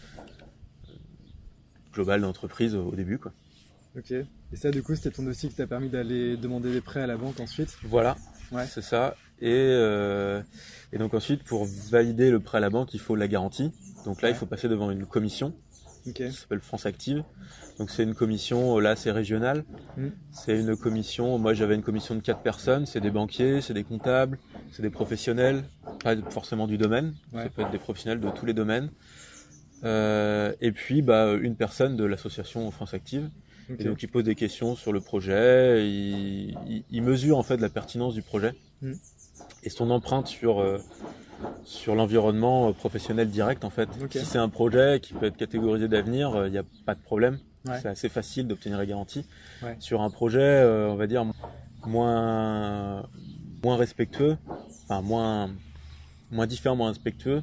global 1.93 2.21
d'entreprise 2.21 2.73
au 2.75 2.85
au 2.87 2.95
début. 2.95 3.17
Quoi. 3.17 3.33
Ok. 3.97 4.11
Et 4.11 4.55
ça, 4.55 4.71
du 4.71 4.81
coup, 4.81 4.95
c'était 4.95 5.11
ton 5.11 5.23
dossier 5.23 5.49
qui 5.49 5.55
t'a 5.55 5.67
permis 5.67 5.89
d'aller 5.89 6.37
demander 6.37 6.71
des 6.71 6.79
prêts 6.79 7.01
à 7.01 7.07
la 7.07 7.17
banque 7.17 7.39
ensuite? 7.41 7.77
Voilà, 7.83 8.15
Ouais. 8.51 8.65
c'est 8.65 8.81
ça. 8.81 9.15
Et, 9.41 9.51
euh, 9.51 10.41
et 10.93 10.97
donc 10.97 11.13
ensuite, 11.13 11.43
pour 11.43 11.65
valider 11.65 12.32
le 12.32 12.39
prêt 12.39 12.58
à 12.58 12.62
la 12.62 12.69
banque, 12.69 12.93
il 12.93 13.00
faut 13.00 13.15
la 13.15 13.28
garantie. 13.28 13.71
Donc 14.06 14.21
là, 14.21 14.30
Ouais. 14.30 14.34
il 14.36 14.38
faut 14.38 14.45
passer 14.45 14.67
devant 14.69 14.89
une 14.91 15.06
commission 15.06 15.54
Ok. 16.08 16.13
qui 16.13 16.32
s'appelle 16.32 16.62
France 16.62 16.86
Active. 16.86 17.23
Donc 17.78 17.89
c'est 17.91 18.04
une 18.04 18.15
commission, 18.15 18.78
euh, 18.78 18.82
là 18.82 18.95
c'est 18.95 19.12
régional. 19.12 19.65
Mm. 19.97 20.08
C'est 20.32 20.60
une 20.60 20.76
commission, 20.78 21.38
moi 21.38 21.54
j'avais 21.54 21.76
une 21.76 21.84
commission 21.84 22.15
de 22.15 22.21
quatre 22.21 22.41
personnes, 22.41 22.86
c'est 22.86 23.02
des 23.02 23.12
banquiers, 23.12 23.62
c'est 23.62 23.73
des 23.73 23.84
comptables, 23.84 24.39
c'est 24.71 24.82
des 24.82 24.89
professionnels, 24.89 25.63
pas 26.04 26.15
forcément 26.32 26.65
du 26.67 26.78
domaine, 26.78 27.13
Ouais. 27.34 27.43
ça 27.43 27.50
peut 27.50 27.62
être 27.63 27.71
des 27.71 27.78
professionnels 27.78 28.19
de 28.19 28.30
tous 28.32 28.45
les 28.45 28.54
domaines. 28.54 28.89
Euh, 29.84 30.54
et 30.60 30.71
puis 30.71 31.02
bah, 31.04 31.34
une 31.39 31.56
personne 31.56 31.95
de 31.97 32.04
l'association 32.04 32.69
France 32.71 32.93
Active. 32.95 33.30
Ok. 33.69 33.76
Et 33.80 33.84
donc 33.84 34.02
il 34.02 34.08
pose 34.08 34.23
des 34.23 34.34
questions 34.36 34.76
sur 34.76 34.91
le 34.93 35.02
projet, 35.02 35.86
il, 35.88 36.58
il- 36.67 36.84
il 36.89 37.04
mesure 37.04 37.38
en 37.38 37.43
fait 37.43 37.58
la 37.58 37.69
pertinence 37.69 38.13
du 38.13 38.21
projet 38.21 38.54
Mm. 38.82 38.93
Et 39.63 39.70
son 39.70 39.89
empreinte 39.91 40.28
sur 40.28 40.60
euh, 40.62 40.80
sur 41.65 41.96
l'environnement 41.96 42.70
euh, 42.70 42.72
professionnel 42.74 43.30
direct 43.30 43.63
en 43.65 43.70
fait. 43.70 43.89
Si 44.12 44.26
c'est 44.26 44.38
un 44.38 44.50
projet 44.50 45.00
qui 45.02 45.13
peut 45.13 45.26
être 45.26 45.38
catégorisé 45.38 45.88
d'avenir, 45.88 46.34
euh, 46.36 46.48
il 46.48 46.52
n'y 46.52 46.58
a 46.58 46.63
pas 46.86 46.96
de 46.96 47.02
problème. 47.02 47.39
Ouais. 47.65 47.80
C'est 47.82 47.89
assez 47.89 48.10
facile 48.10 48.48
d'obtenir 48.48 48.78
la 48.78 48.86
garantie. 48.86 49.26
Ouais. 49.62 49.76
Sur 49.80 50.02
un 50.02 50.10
projet, 50.10 50.39
euh, 50.41 50.88
on 50.89 50.96
va 50.96 51.08
dire 51.08 51.26
moins 51.86 53.04
moins 53.63 53.78
respectueux, 53.78 54.38
enfin 54.88 55.02
moins 55.02 55.50
moins 56.32 56.48
différent, 56.48 56.76
moins 56.76 56.89
respectueux, 56.89 57.41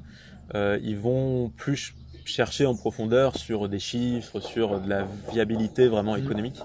euh, 0.54 0.78
ils 0.82 0.96
vont 0.98 1.50
plus 1.56 1.76
ch- 1.76 1.94
chercher 2.26 2.66
en 2.66 2.74
profondeur 2.74 3.36
sur 3.36 3.68
des 3.68 3.78
chiffres, 3.78 4.40
sur 4.40 4.80
de 4.80 4.88
la 4.88 5.06
viabilité 5.32 5.88
vraiment 5.88 6.16
Mhm. 6.16 6.24
économique. 6.24 6.62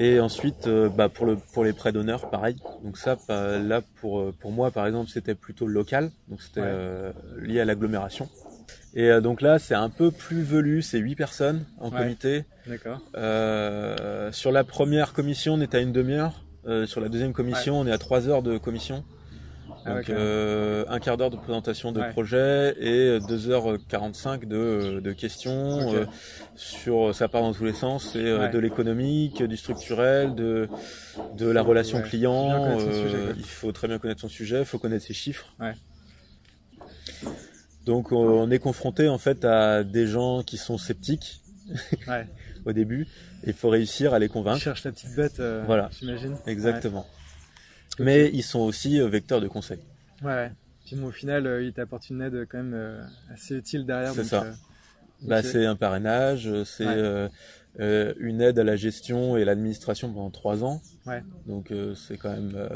Et 0.00 0.18
ensuite, 0.20 0.66
euh, 0.66 0.88
bah, 0.88 1.08
pour, 1.08 1.26
le, 1.26 1.36
pour 1.52 1.64
les 1.64 1.72
prêts 1.72 1.92
d'honneur, 1.92 2.24
pareil. 2.26 2.56
Donc 2.82 2.98
ça, 2.98 3.16
bah, 3.28 3.58
là, 3.58 3.80
pour, 4.00 4.20
euh, 4.20 4.34
pour 4.40 4.50
moi, 4.50 4.70
par 4.70 4.86
exemple, 4.86 5.08
c'était 5.10 5.34
plutôt 5.34 5.66
local. 5.66 6.10
Donc 6.28 6.42
c'était 6.42 6.60
Ouais. 6.60 6.66
euh, 6.68 7.12
lié 7.40 7.60
à 7.60 7.64
l'agglomération. 7.64 8.28
Et 8.94 9.10
euh, 9.10 9.20
donc 9.20 9.40
là, 9.40 9.58
c'est 9.58 9.74
un 9.74 9.90
peu 9.90 10.10
plus 10.10 10.42
velu, 10.42 10.82
c'est 10.82 10.98
8 10.98 11.14
personnes 11.16 11.64
en 11.80 11.90
Ouais. 11.90 11.98
comité. 11.98 12.44
D'accord. 12.66 13.00
Euh, 13.16 14.32
sur 14.32 14.52
la 14.52 14.64
première 14.64 15.12
commission, 15.12 15.54
on 15.54 15.60
est 15.60 15.74
à 15.74 15.80
une 15.80 15.92
demi-heure. 15.92 16.44
Euh, 16.66 16.86
sur 16.86 17.00
la 17.00 17.08
deuxième 17.08 17.32
commission, 17.32 17.78
on 17.78 17.86
est 17.86 17.92
à 17.92 17.98
3 17.98 18.28
heures 18.28 18.42
de 18.42 18.56
commission. 18.58 19.04
Ah 19.86 19.90
ouais, 19.94 20.00
Donc 20.00 20.10
euh, 20.10 20.84
un 20.88 20.98
quart 20.98 21.16
d'heure 21.16 21.30
de 21.30 21.36
présentation 21.36 21.92
de 21.92 22.00
Ouais. 22.00 22.10
projet 22.10 22.74
et 22.80 23.18
2h45 23.20 24.46
de, 24.46 25.00
de 25.00 25.12
questions. 25.12 25.92
Euh, 25.94 26.06
sur 26.56 27.14
ça 27.14 27.28
part 27.28 27.42
dans 27.42 27.52
tous 27.52 27.64
les 27.64 27.72
sens, 27.74 28.10
c'est 28.12 28.18
euh, 28.24 28.40
Ouais. 28.40 28.48
de 28.50 28.58
l'économique, 28.58 29.42
du 29.42 29.56
structurel, 29.56 30.34
de 30.34 30.68
de 31.36 31.46
la 31.50 31.62
relation 31.62 32.00
client. 32.02 32.78
euh, 32.78 33.02
sujet, 33.08 33.18
il 33.36 33.44
faut 33.44 33.72
très 33.72 33.88
bien 33.88 33.98
connaître 33.98 34.20
son 34.22 34.28
sujet, 34.28 34.60
il 34.60 34.64
faut 34.64 34.78
connaître 34.78 35.04
ses 35.04 35.14
chiffres. 35.14 35.54
Ouais. 35.60 35.74
Donc 37.84 38.12
on 38.12 38.50
est 38.50 38.58
confronté 38.58 39.08
en 39.08 39.18
fait 39.18 39.44
à 39.44 39.84
des 39.84 40.06
gens 40.06 40.42
qui 40.42 40.56
sont 40.56 40.78
sceptiques 40.78 41.42
Ouais. 42.08 42.26
au 42.64 42.72
début. 42.72 43.02
et 43.44 43.48
Il 43.48 43.52
faut 43.52 43.68
réussir 43.68 44.14
à 44.14 44.18
les 44.18 44.28
convaincre. 44.28 44.60
cherches 44.60 44.84
la 44.84 44.92
petite 44.92 45.14
bête, 45.14 45.40
euh, 45.40 45.62
Voilà. 45.66 45.90
j'imagine. 45.98 46.36
Exactement. 46.46 47.06
Mais 47.98 48.30
ils 48.32 48.42
sont 48.42 48.60
aussi 48.60 49.00
euh, 49.00 49.08
vecteurs 49.08 49.40
de 49.40 49.48
conseil. 49.48 49.78
Ouais, 50.22 50.28
ouais. 50.32 50.52
Puis 50.86 50.96
bon, 50.96 51.06
au 51.06 51.12
final, 51.12 51.46
euh, 51.46 51.62
il 51.62 51.72
t'apporte 51.72 52.10
une 52.10 52.20
aide 52.22 52.46
quand 52.48 52.58
même 52.58 52.74
euh, 52.74 53.02
assez 53.32 53.56
utile 53.56 53.86
derrière. 53.86 54.12
C'est 54.14 54.24
ça. 54.24 54.42
euh, 54.44 54.52
Bah, 55.22 55.42
c'est 55.42 55.64
un 55.64 55.76
parrainage, 55.76 56.46
euh, 56.48 56.64
c'est 56.64 56.86
Ouais. 56.86 56.94
euh, 56.96 57.28
euh, 57.80 58.12
une 58.18 58.40
aide 58.40 58.58
à 58.58 58.64
la 58.64 58.76
gestion 58.76 59.36
et 59.36 59.44
l'administration 59.44 60.12
pendant 60.12 60.30
trois 60.30 60.62
ans. 60.64 60.82
Ouais. 61.06 61.22
Donc 61.46 61.70
euh, 61.70 61.94
c'est 61.94 62.16
quand 62.18 62.30
même 62.30 62.52
euh, 62.54 62.68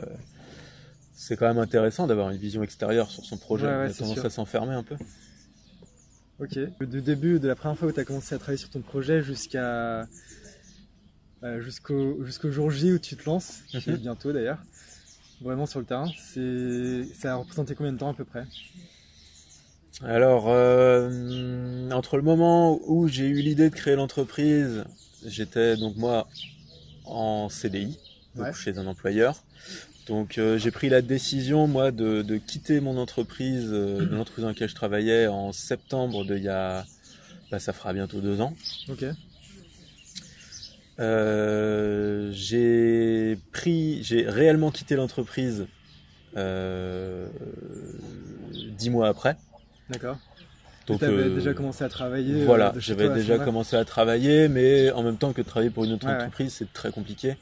c'est 1.15 1.37
quand 1.37 1.47
même 1.49 1.59
intéressant 1.59 2.07
d'avoir 2.07 2.31
une 2.31 2.39
vision 2.39 2.63
extérieure 2.63 3.11
sur 3.11 3.25
son 3.25 3.37
projet. 3.37 3.67
Ouais, 3.67 3.73
On 3.75 3.91
a 3.91 3.93
tendance 3.93 4.15
sûr. 4.15 4.25
à 4.27 4.31
s'enfermer 4.31 4.75
un 4.75 4.83
peu. 4.85 4.97
Ok. 6.41 6.59
Du 6.81 7.03
début, 7.03 7.41
de 7.41 7.49
la 7.49 7.57
première 7.57 7.77
fois 7.77 7.89
où 7.89 7.93
tu 7.93 8.01
as 8.01 8.05
commencé 8.05 8.35
à 8.35 8.39
travailler 8.39 8.59
sur 8.59 8.71
ton 8.71 8.81
projet 8.81 9.23
jusqu'à 9.23 10.07
euh, 11.43 11.61
jusqu'au 11.61 12.25
jusqu'au 12.25 12.51
jour 12.51 12.71
J 12.71 12.93
où 12.93 12.99
tu 12.99 13.17
te 13.17 13.25
lances, 13.29 13.63
qui 13.69 13.77
est 13.77 13.87
Mhm. 13.89 13.97
bientôt 13.97 14.33
d'ailleurs, 14.33 14.63
vraiment 15.41 15.67
sur 15.67 15.79
le 15.81 15.87
terrain, 15.87 16.11
c'est 16.17 17.05
ça 17.15 17.33
a 17.33 17.37
représenté 17.37 17.75
combien 17.75 17.93
de 17.93 17.99
temps 17.99 18.11
à 18.11 18.15
peu 18.15 18.25
près? 18.25 18.45
Alors 20.03 20.45
euh, 20.49 21.91
entre 21.91 22.17
le 22.17 22.23
moment 22.23 22.79
où 22.87 23.09
j'ai 23.09 23.27
eu 23.27 23.41
l'idée 23.43 23.71
de 23.71 23.75
créer 23.75 23.97
l'entreprise, 23.97 24.85
j'étais 25.27 25.77
donc 25.77 25.97
moi 25.97 26.29
en 27.05 27.49
CDI, 27.49 27.99
donc 28.37 28.47
Ouais. 28.47 28.53
chez 28.53 28.79
un 28.79 28.87
employeur. 28.87 29.43
Donc 30.07 30.39
euh, 30.39 30.57
j'ai 30.59 30.71
pris 30.71 30.89
la 30.89 31.03
décision 31.03 31.67
moi 31.67 31.91
de, 31.91 32.23
de 32.23 32.37
quitter 32.37 32.81
mon 32.81 32.97
entreprise, 32.97 33.69
euh, 33.73 33.99
de 34.07 34.15
l'entreprise 34.15 34.43
dans 34.43 34.49
laquelle 34.49 34.69
je 34.69 34.75
travaillais 34.75 35.27
en 35.27 35.53
septembre 35.53 36.25
de 36.25 36.37
il 36.37 36.45
y 36.45 36.49
a, 36.49 36.87
bah, 37.51 37.59
ça 37.59 37.73
fera 37.73 37.93
bientôt 37.93 38.21
deux 38.21 38.41
ans. 38.41 38.55
Ok. 38.89 39.05
Euh, 41.01 42.31
j'ai 42.33 43.39
pris, 43.53 44.03
j'ai 44.03 44.29
réellement 44.29 44.71
quitté 44.71 44.97
l'entreprise 44.97 45.67
euh, 46.37 47.29
dix 48.77 48.91
mois 48.91 49.09
après. 49.09 49.37
D'accord. 49.91 50.19
Donc 50.87 51.01
tu 51.01 51.05
avais 51.05 51.25
euh, 51.25 51.35
déjà 51.35 51.53
commencé 51.53 51.85
à 51.85 51.89
travailler. 51.89 52.45
voilà, 52.45 52.73
j'avais 52.79 53.11
déjà 53.11 53.39
commencé 53.39 53.77
à 53.77 53.85
travailler, 53.85 54.49
mais 54.49 54.91
en 54.91 55.03
même 55.03 55.19
temps 55.19 55.33
que 55.33 55.43
de 55.43 55.47
travailler 55.47 55.71
pour 55.71 55.85
une 55.85 55.93
autre 55.93 56.07
Ouais, 56.07 56.13
ouais. 56.13 56.19
entreprise, 56.19 56.55
c'est 56.55 56.73
très 56.73 56.91
compliqué. 56.91 57.37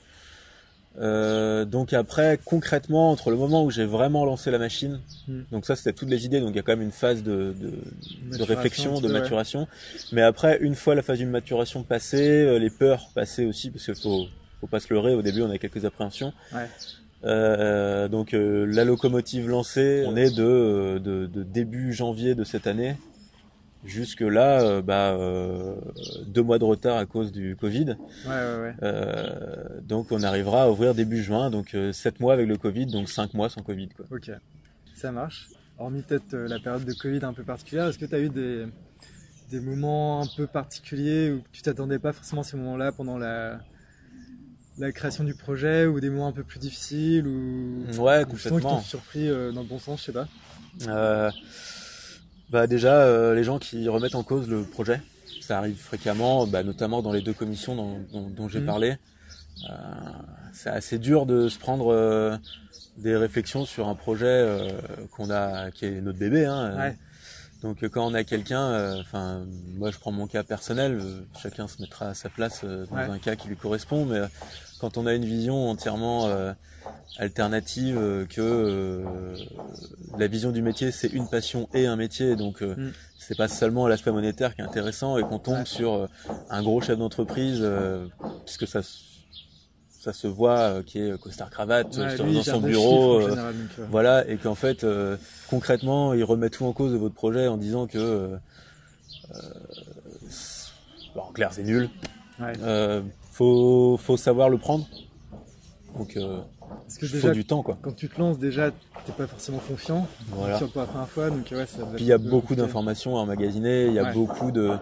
Euh, 0.98 1.64
donc 1.66 1.92
après, 1.92 2.38
concrètement, 2.44 3.10
entre 3.10 3.30
le 3.30 3.36
moment 3.36 3.64
où 3.64 3.70
j'ai 3.70 3.84
vraiment 3.84 4.24
lancé 4.24 4.50
la 4.50 4.58
machine, 4.58 5.00
Hmm. 5.28 5.40
donc 5.50 5.66
ça 5.66 5.74
c'était 5.76 5.92
toutes 5.92 6.08
les 6.08 6.24
idées, 6.24 6.40
donc 6.40 6.50
il 6.50 6.56
y 6.56 6.58
a 6.58 6.62
quand 6.62 6.72
même 6.72 6.82
une 6.82 6.92
phase 6.92 7.22
de, 7.22 7.52
de, 7.60 8.38
de 8.38 8.42
réflexion, 8.44 9.00
de 9.00 9.08
ouais. 9.08 9.12
maturation. 9.12 9.66
Mais 10.12 10.22
après, 10.22 10.58
une 10.60 10.74
fois 10.74 10.94
la 10.94 11.02
phase 11.02 11.18
d'une 11.18 11.30
maturation 11.30 11.82
passée, 11.82 12.40
euh, 12.46 12.58
les 12.58 12.70
peurs 12.70 13.08
passées 13.14 13.44
aussi, 13.44 13.70
parce 13.70 13.84
qu'il 13.84 13.94
faut, 13.96 14.26
faut 14.60 14.66
pas 14.68 14.80
se 14.80 14.92
leurrer, 14.94 15.14
au 15.14 15.22
début 15.22 15.42
on 15.42 15.50
a 15.50 15.58
quelques 15.58 15.84
appréhensions. 15.84 16.32
Ouais. 16.54 16.68
Euh, 17.24 18.06
donc 18.08 18.34
euh, 18.34 18.64
la 18.66 18.84
locomotive 18.84 19.48
lancée, 19.48 20.04
on 20.06 20.16
est 20.16 20.34
de, 20.34 20.98
de, 21.02 21.26
de 21.26 21.42
début 21.42 21.92
janvier 21.92 22.34
de 22.34 22.44
cette 22.44 22.66
année. 22.66 22.94
Jusque 23.86 24.20
là, 24.20 24.62
euh, 24.62 24.82
bah, 24.82 25.12
euh, 25.12 25.76
deux 26.26 26.42
mois 26.42 26.58
de 26.58 26.64
retard 26.64 26.96
à 26.96 27.06
cause 27.06 27.32
du 27.32 27.56
Covid. 27.56 27.96
Ouais, 28.26 28.28
ouais, 28.28 28.60
ouais. 28.60 28.74
Euh, 28.82 29.80
donc 29.82 30.08
on 30.10 30.22
arrivera 30.22 30.64
à 30.64 30.70
ouvrir 30.70 30.94
début 30.94 31.22
juin, 31.22 31.50
donc 31.50 31.76
sept 31.92 32.20
mois 32.20 32.34
avec 32.34 32.46
le 32.48 32.56
Covid, 32.56 32.86
donc 32.86 33.08
cinq 33.08 33.34
mois 33.34 33.48
sans 33.48 33.62
Covid. 33.62 33.88
Quoi. 33.96 34.06
Ok. 34.10 34.30
Ça 34.94 35.12
marche. 35.12 35.48
Hormis 35.78 36.02
peut-être 36.02 36.34
la 36.36 36.58
période 36.58 36.84
de 36.84 36.92
Covid 36.94 37.20
un 37.24 37.32
peu 37.34 37.42
particulière, 37.44 37.86
est-ce 37.88 37.98
que 37.98 38.06
tu 38.06 38.14
as 38.14 38.20
eu 38.20 38.30
des, 38.30 38.66
des 39.50 39.60
moments 39.60 40.22
un 40.22 40.26
peu 40.36 40.46
particuliers 40.46 41.30
où 41.32 41.42
tu 41.52 41.62
t'attendais 41.62 41.98
pas 41.98 42.12
forcément 42.12 42.40
à 42.40 42.44
ces 42.44 42.56
moments-là 42.56 42.92
pendant 42.92 43.18
la, 43.18 43.60
la 44.78 44.92
création 44.92 45.22
du 45.22 45.34
projet 45.34 45.84
ou 45.84 46.00
des 46.00 46.08
moments 46.08 46.28
un 46.28 46.32
peu 46.32 46.44
plus 46.44 46.58
difficiles 46.58 47.26
ou 47.26 47.84
Ouais, 47.98 48.24
ou 48.24 48.36
justement 48.36 48.56
qui 48.56 48.62
t'ont 48.62 48.68
complètement. 48.70 48.80
surpris 48.80 49.28
euh, 49.28 49.52
dans 49.52 49.60
le 49.62 49.68
bon 49.68 49.78
sens, 49.78 50.00
je 50.00 50.06
sais 50.06 50.12
pas. 50.12 50.28
Euh, 50.88 51.30
bah 52.50 52.66
déjà, 52.66 52.94
euh, 53.02 53.34
les 53.34 53.44
gens 53.44 53.58
qui 53.58 53.88
remettent 53.88 54.14
en 54.14 54.22
cause 54.22 54.48
le 54.48 54.62
projet, 54.62 55.00
ça 55.40 55.58
arrive 55.58 55.76
fréquemment, 55.76 56.46
bah, 56.46 56.62
notamment 56.62 57.02
dans 57.02 57.12
les 57.12 57.20
deux 57.22 57.32
commissions 57.32 57.74
dont, 57.76 57.98
dont- 58.12 58.30
dont 58.30 58.48
j'ai 58.48 58.60
Mhm. 58.60 58.66
parlé. 58.66 58.96
Euh, 59.68 59.72
c'est 60.52 60.70
assez 60.70 60.98
dur 60.98 61.26
de 61.26 61.48
se 61.48 61.58
prendre 61.58 61.92
euh, 61.92 62.36
des 62.98 63.16
réflexions 63.16 63.64
sur 63.64 63.88
un 63.88 63.94
projet 63.94 64.26
euh, 64.26 64.68
qu'on 65.16 65.30
a, 65.30 65.70
qui 65.70 65.86
est 65.86 66.00
notre 66.00 66.18
bébé. 66.18 66.44
Hein, 66.46 66.72
euh. 66.74 66.78
Ouais. 66.78 66.96
Donc 67.66 67.82
euh, 67.82 67.88
quand 67.88 68.06
on 68.06 68.14
a 68.14 68.22
quelqu'un, 68.22 68.62
euh, 68.62 69.00
enfin 69.00 69.44
moi 69.76 69.90
je 69.90 69.98
prends 69.98 70.12
mon 70.12 70.26
cas 70.28 70.44
personnel, 70.44 71.00
euh, 71.02 71.20
chacun 71.36 71.66
se 71.66 71.80
mettra 71.80 72.10
à 72.10 72.14
sa 72.14 72.30
place 72.30 72.60
euh, 72.64 72.86
dans 72.86 72.96
Ouais. 72.96 73.10
un 73.10 73.18
cas 73.18 73.34
qui 73.34 73.48
lui 73.48 73.56
correspond, 73.56 74.06
mais 74.06 74.18
euh, 74.18 74.26
quand 74.78 74.96
on 74.98 75.06
a 75.06 75.14
une 75.14 75.24
vision 75.24 75.68
entièrement 75.68 76.28
euh, 76.28 76.52
alternative, 77.16 77.96
euh, 77.98 78.24
que 78.26 78.40
euh, 78.40 79.44
la 80.16 80.28
vision 80.28 80.52
du 80.52 80.62
métier 80.62 80.92
c'est 80.92 81.08
une 81.08 81.26
passion 81.28 81.68
et 81.72 81.86
un 81.86 81.96
métier, 81.96 82.36
donc 82.36 82.62
euh, 82.62 82.76
Mm. 82.76 82.90
c'est 83.18 83.34
pas 83.34 83.48
seulement 83.48 83.88
l'aspect 83.88 84.12
monétaire 84.12 84.54
qui 84.54 84.60
est 84.60 84.64
intéressant 84.64 85.18
et 85.18 85.24
qu'on 85.24 85.38
tombe 85.40 85.58
Ouais. 85.58 85.64
sur 85.64 85.94
euh, 85.94 86.06
un 86.48 86.62
gros 86.62 86.80
chef 86.80 86.98
d'entreprise, 86.98 87.58
euh, 87.62 88.06
puisque 88.44 88.68
ça 88.68 88.82
se- 88.82 89.00
ça 90.06 90.12
se 90.12 90.28
voit, 90.28 90.58
euh, 90.58 90.82
qui 90.84 91.00
est 91.00 91.18
costard 91.18 91.50
cravate 91.50 91.96
Ouais, 91.96 92.14
sur- 92.14 92.24
lui, 92.24 92.32
il 92.32 92.36
dans 92.36 92.42
son 92.44 92.60
bureau. 92.60 93.20
chiffres 93.20 93.24
en 93.24 93.26
euh, 93.26 93.28
général, 93.30 93.54
donc, 93.56 93.70
euh, 93.80 93.86
voilà, 93.90 94.28
et 94.28 94.36
qu'en 94.36 94.54
fait, 94.54 94.84
euh, 94.84 95.16
concrètement, 95.50 96.14
il 96.14 96.22
remet 96.22 96.48
tout 96.48 96.64
en 96.64 96.72
cause 96.72 96.92
de 96.92 96.96
votre 96.96 97.14
projet 97.16 97.48
en 97.48 97.56
disant 97.56 97.88
que, 97.88 97.98
euh, 97.98 98.36
euh, 99.34 99.38
bon, 101.16 101.22
en 101.22 101.32
clair, 101.32 101.50
c'est 101.52 101.64
nul. 101.64 101.90
ouais. 102.38 102.52
Euh, 102.62 103.02
faut, 103.32 103.96
faut 104.00 104.16
savoir 104.16 104.48
le 104.48 104.58
prendre. 104.58 104.86
Donc, 105.98 106.16
euh, 106.16 106.38
Parce 106.84 106.98
que 106.98 107.06
il 107.06 107.12
déjà, 107.12 107.28
faut 107.28 107.34
du 107.34 107.44
temps, 107.44 107.62
quoi. 107.64 107.76
quand 107.82 107.96
tu 107.96 108.08
te 108.08 108.20
lances, 108.20 108.38
déjà, 108.38 108.70
t'es 108.70 109.12
pas 109.16 109.26
forcément 109.26 109.58
confiant. 109.58 110.06
Voilà. 110.28 110.58
Sur 110.58 110.70
la 110.76 110.84
première 110.84 111.08
fois, 111.08 111.30
donc 111.30 111.48
ouais, 111.50 111.66
ça 111.66 111.78
doit 111.78 111.88
Puis 111.96 112.04
il 112.04 112.08
y 112.08 112.12
a 112.12 112.18
beaucoup 112.18 112.54
d'informations 112.54 113.16
à 113.16 113.20
emmagasiner, 113.22 113.86
il 113.88 113.92
y 113.94 113.98
a 113.98 114.04
Ouais. 114.04 114.12
beaucoup 114.14 114.52
de, 114.52 114.74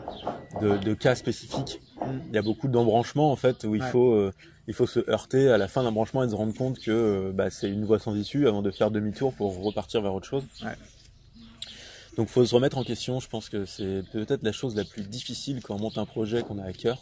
de, 0.60 0.76
de 0.76 0.92
cas 0.94 1.14
spécifiques, 1.14 1.80
Mm. 2.04 2.18
il 2.28 2.34
y 2.34 2.38
a 2.38 2.42
beaucoup 2.42 2.68
d'embranchements 2.68 3.32
en 3.32 3.37
fait 3.37 3.64
où 3.64 3.74
il 3.74 3.80
Ouais. 3.80 3.88
faut 3.90 4.12
euh, 4.12 4.32
il 4.66 4.74
faut 4.74 4.87
se 4.87 5.00
heurter 5.11 5.48
à 5.48 5.59
la 5.59 5.68
fin 5.68 5.83
d'un 5.83 5.92
branchement 5.92 6.22
et 6.22 6.27
de 6.27 6.31
se 6.33 6.37
rendre 6.37 6.55
compte 6.55 6.79
que 6.81 6.90
euh, 6.90 7.33
bah, 7.33 7.50
c'est 7.50 7.68
une 7.68 7.85
voie 7.85 7.98
sans 7.98 8.14
issue 8.16 8.46
avant 8.48 8.62
de 8.62 8.70
faire 8.70 8.90
demi-tour 8.90 9.33
pour 9.35 9.62
repartir 9.62 10.00
vers 10.03 10.14
autre 10.14 10.27
chose. 10.27 10.44
Ouais. 10.62 10.72
Donc 12.16 12.29
faut 12.29 12.44
se 12.46 12.55
remettre 12.55 12.79
en 12.79 12.85
question, 12.85 13.18
je 13.20 13.29
pense 13.29 13.48
que 13.48 13.64
c'est 13.66 14.03
peut-être 14.12 14.42
la 14.42 14.53
chose 14.53 14.77
la 14.77 14.85
plus 14.85 15.03
difficile 15.03 15.61
quand 15.62 15.74
on 15.74 15.79
monte 15.81 15.98
un 15.98 16.07
projet 16.07 16.42
qu'on 16.42 16.59
a 16.59 16.64
à 16.64 16.72
cœur. 16.72 16.98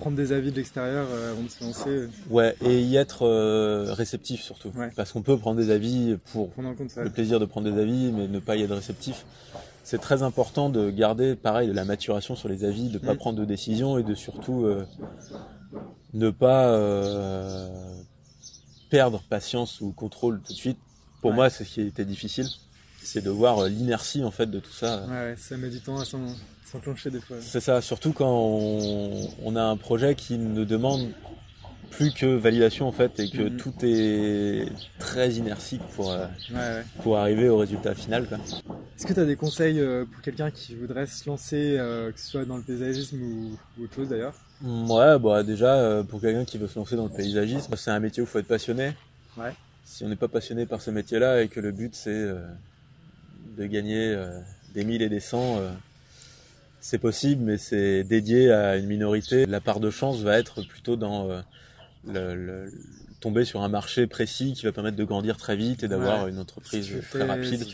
Prendre 0.00 0.18
des 0.18 0.32
avis 0.32 0.50
de 0.50 0.56
l'extérieur 0.56 1.06
euh, 1.10 1.32
avant 1.32 1.42
de 1.44 1.48
se 1.48 1.64
lancer, 1.64 1.88
euh, 1.88 2.08
Ouais, 2.28 2.54
et 2.60 2.82
y 2.82 2.96
être 2.96 3.22
euh, 3.26 3.94
réceptif 3.94 4.42
surtout. 4.42 4.70
Ouais. 4.76 4.90
Parce 4.94 5.12
qu'on 5.12 5.22
peut 5.22 5.38
prendre 5.38 5.56
des 5.58 5.70
avis 5.70 6.18
pour 6.30 6.54
compte 6.54 6.66
le 6.96 7.08
plaisir 7.08 7.40
de 7.40 7.46
prendre 7.46 7.72
des 7.72 7.80
avis, 7.80 8.12
mais 8.12 8.28
ne 8.28 8.38
pas 8.38 8.56
y 8.56 8.62
être 8.62 8.74
réceptif. 8.74 9.24
C'est 9.82 9.96
très 9.98 10.22
important 10.22 10.68
de 10.68 10.90
garder, 10.90 11.34
pareil, 11.36 11.68
de 11.68 11.72
la 11.72 11.86
maturation 11.86 12.36
sur 12.36 12.50
les 12.50 12.64
avis, 12.64 12.90
de 12.90 12.98
pas 12.98 13.14
Mm. 13.14 13.16
prendre 13.16 13.38
de 13.38 13.46
décision 13.46 13.96
et 13.96 14.02
de 14.02 14.14
surtout 14.14 14.66
euh, 14.66 14.84
ne 16.14 16.30
pas 16.30 16.68
euh, 16.68 17.94
perdre 18.90 19.22
patience 19.28 19.80
ou 19.80 19.92
contrôle 19.92 20.40
tout 20.40 20.52
de 20.52 20.58
suite. 20.58 20.78
Pour 21.20 21.30
Ouais. 21.30 21.36
moi, 21.36 21.50
c'est 21.50 21.64
ce 21.64 21.74
qui 21.74 21.80
était 21.82 22.04
difficile, 22.04 22.48
c'est 22.98 23.22
de 23.22 23.30
voir 23.30 23.60
euh, 23.60 23.68
l'inertie 23.68 24.22
en 24.24 24.30
fait 24.30 24.46
de 24.46 24.60
tout 24.60 24.72
ça. 24.72 25.04
Ouais, 25.06 25.12
ouais, 25.12 25.34
ça 25.36 25.56
met 25.56 25.70
du 25.70 25.80
temps 25.80 25.98
à 25.98 26.04
s'en- 26.04 26.34
s'enclencher 26.64 27.10
des 27.10 27.20
fois. 27.20 27.36
C'est 27.40 27.60
ça, 27.60 27.80
surtout 27.80 28.12
quand 28.12 28.28
on, 28.30 29.28
on 29.44 29.56
a 29.56 29.62
un 29.62 29.76
projet 29.76 30.14
qui 30.14 30.36
ne 30.38 30.64
demande 30.64 31.08
plus 31.90 32.10
que 32.12 32.26
validation 32.26 32.88
en 32.88 32.92
fait 32.92 33.18
et 33.20 33.28
que 33.28 33.42
Mhm. 33.42 33.56
tout 33.56 33.72
est 33.82 34.66
très 34.98 35.30
inertique 35.34 35.82
pour, 35.94 36.10
euh, 36.10 36.26
Ouais, 36.50 36.84
pour 37.02 37.18
arriver 37.18 37.48
au 37.48 37.58
résultat 37.58 37.94
final. 37.94 38.26
Est-ce 38.96 39.06
que 39.06 39.12
tu 39.14 39.20
as 39.20 39.24
des 39.24 39.36
conseils 39.36 39.80
pour 40.12 40.22
quelqu'un 40.22 40.50
qui 40.50 40.74
voudrait 40.74 41.06
se 41.06 41.28
lancer, 41.28 41.76
euh, 41.78 42.10
que 42.12 42.18
ce 42.20 42.26
soit 42.30 42.44
dans 42.44 42.56
le 42.56 42.62
paysagisme 42.62 43.20
ou, 43.22 43.58
ou 43.78 43.84
autre 43.84 43.94
chose 43.94 44.08
d'ailleurs? 44.08 44.34
Ouais, 44.62 45.18
bah 45.18 45.42
déjà, 45.42 45.74
euh, 45.74 46.02
pour 46.02 46.20
quelqu'un 46.20 46.44
qui 46.44 46.58
veut 46.58 46.68
se 46.68 46.78
lancer 46.78 46.96
dans 46.96 47.04
le 47.04 47.10
paysagisme, 47.10 47.74
c'est 47.76 47.90
un 47.90 48.00
métier 48.00 48.22
où 48.22 48.26
il 48.26 48.28
faut 48.28 48.38
être 48.38 48.46
passionné. 48.46 48.92
Ouais. 49.36 49.52
Si 49.84 50.04
on 50.04 50.08
n'est 50.08 50.16
pas 50.16 50.28
passionné 50.28 50.66
par 50.66 50.80
ce 50.80 50.90
métier-là 50.90 51.42
et 51.42 51.48
que 51.48 51.60
le 51.60 51.72
but 51.72 51.94
c'est 51.94 52.10
euh, 52.10 52.40
de 53.58 53.66
gagner 53.66 54.08
euh, 54.08 54.38
des 54.74 54.84
1000 54.84 55.02
et 55.02 55.08
des 55.08 55.20
100, 55.20 55.60
c'est 56.80 56.98
possible, 56.98 57.42
mais 57.42 57.58
c'est 57.58 58.04
dédié 58.04 58.52
à 58.52 58.76
une 58.76 58.86
minorité. 58.86 59.46
La 59.46 59.60
part 59.60 59.80
de 59.80 59.90
chance 59.90 60.20
va 60.20 60.38
être 60.38 60.62
plutôt 60.62 60.96
dans 60.96 61.28
le, 62.06 62.70
tomber 63.22 63.44
sur 63.44 63.62
un 63.62 63.68
marché 63.68 64.06
précis 64.06 64.52
qui 64.52 64.66
va 64.66 64.72
permettre 64.72 64.96
de 64.96 65.04
grandir 65.04 65.36
très 65.36 65.56
vite 65.56 65.82
et 65.82 65.88
d'avoir 65.88 66.26
une 66.26 66.38
entreprise 66.38 66.90
très 67.10 67.24
rapide. 67.24 67.66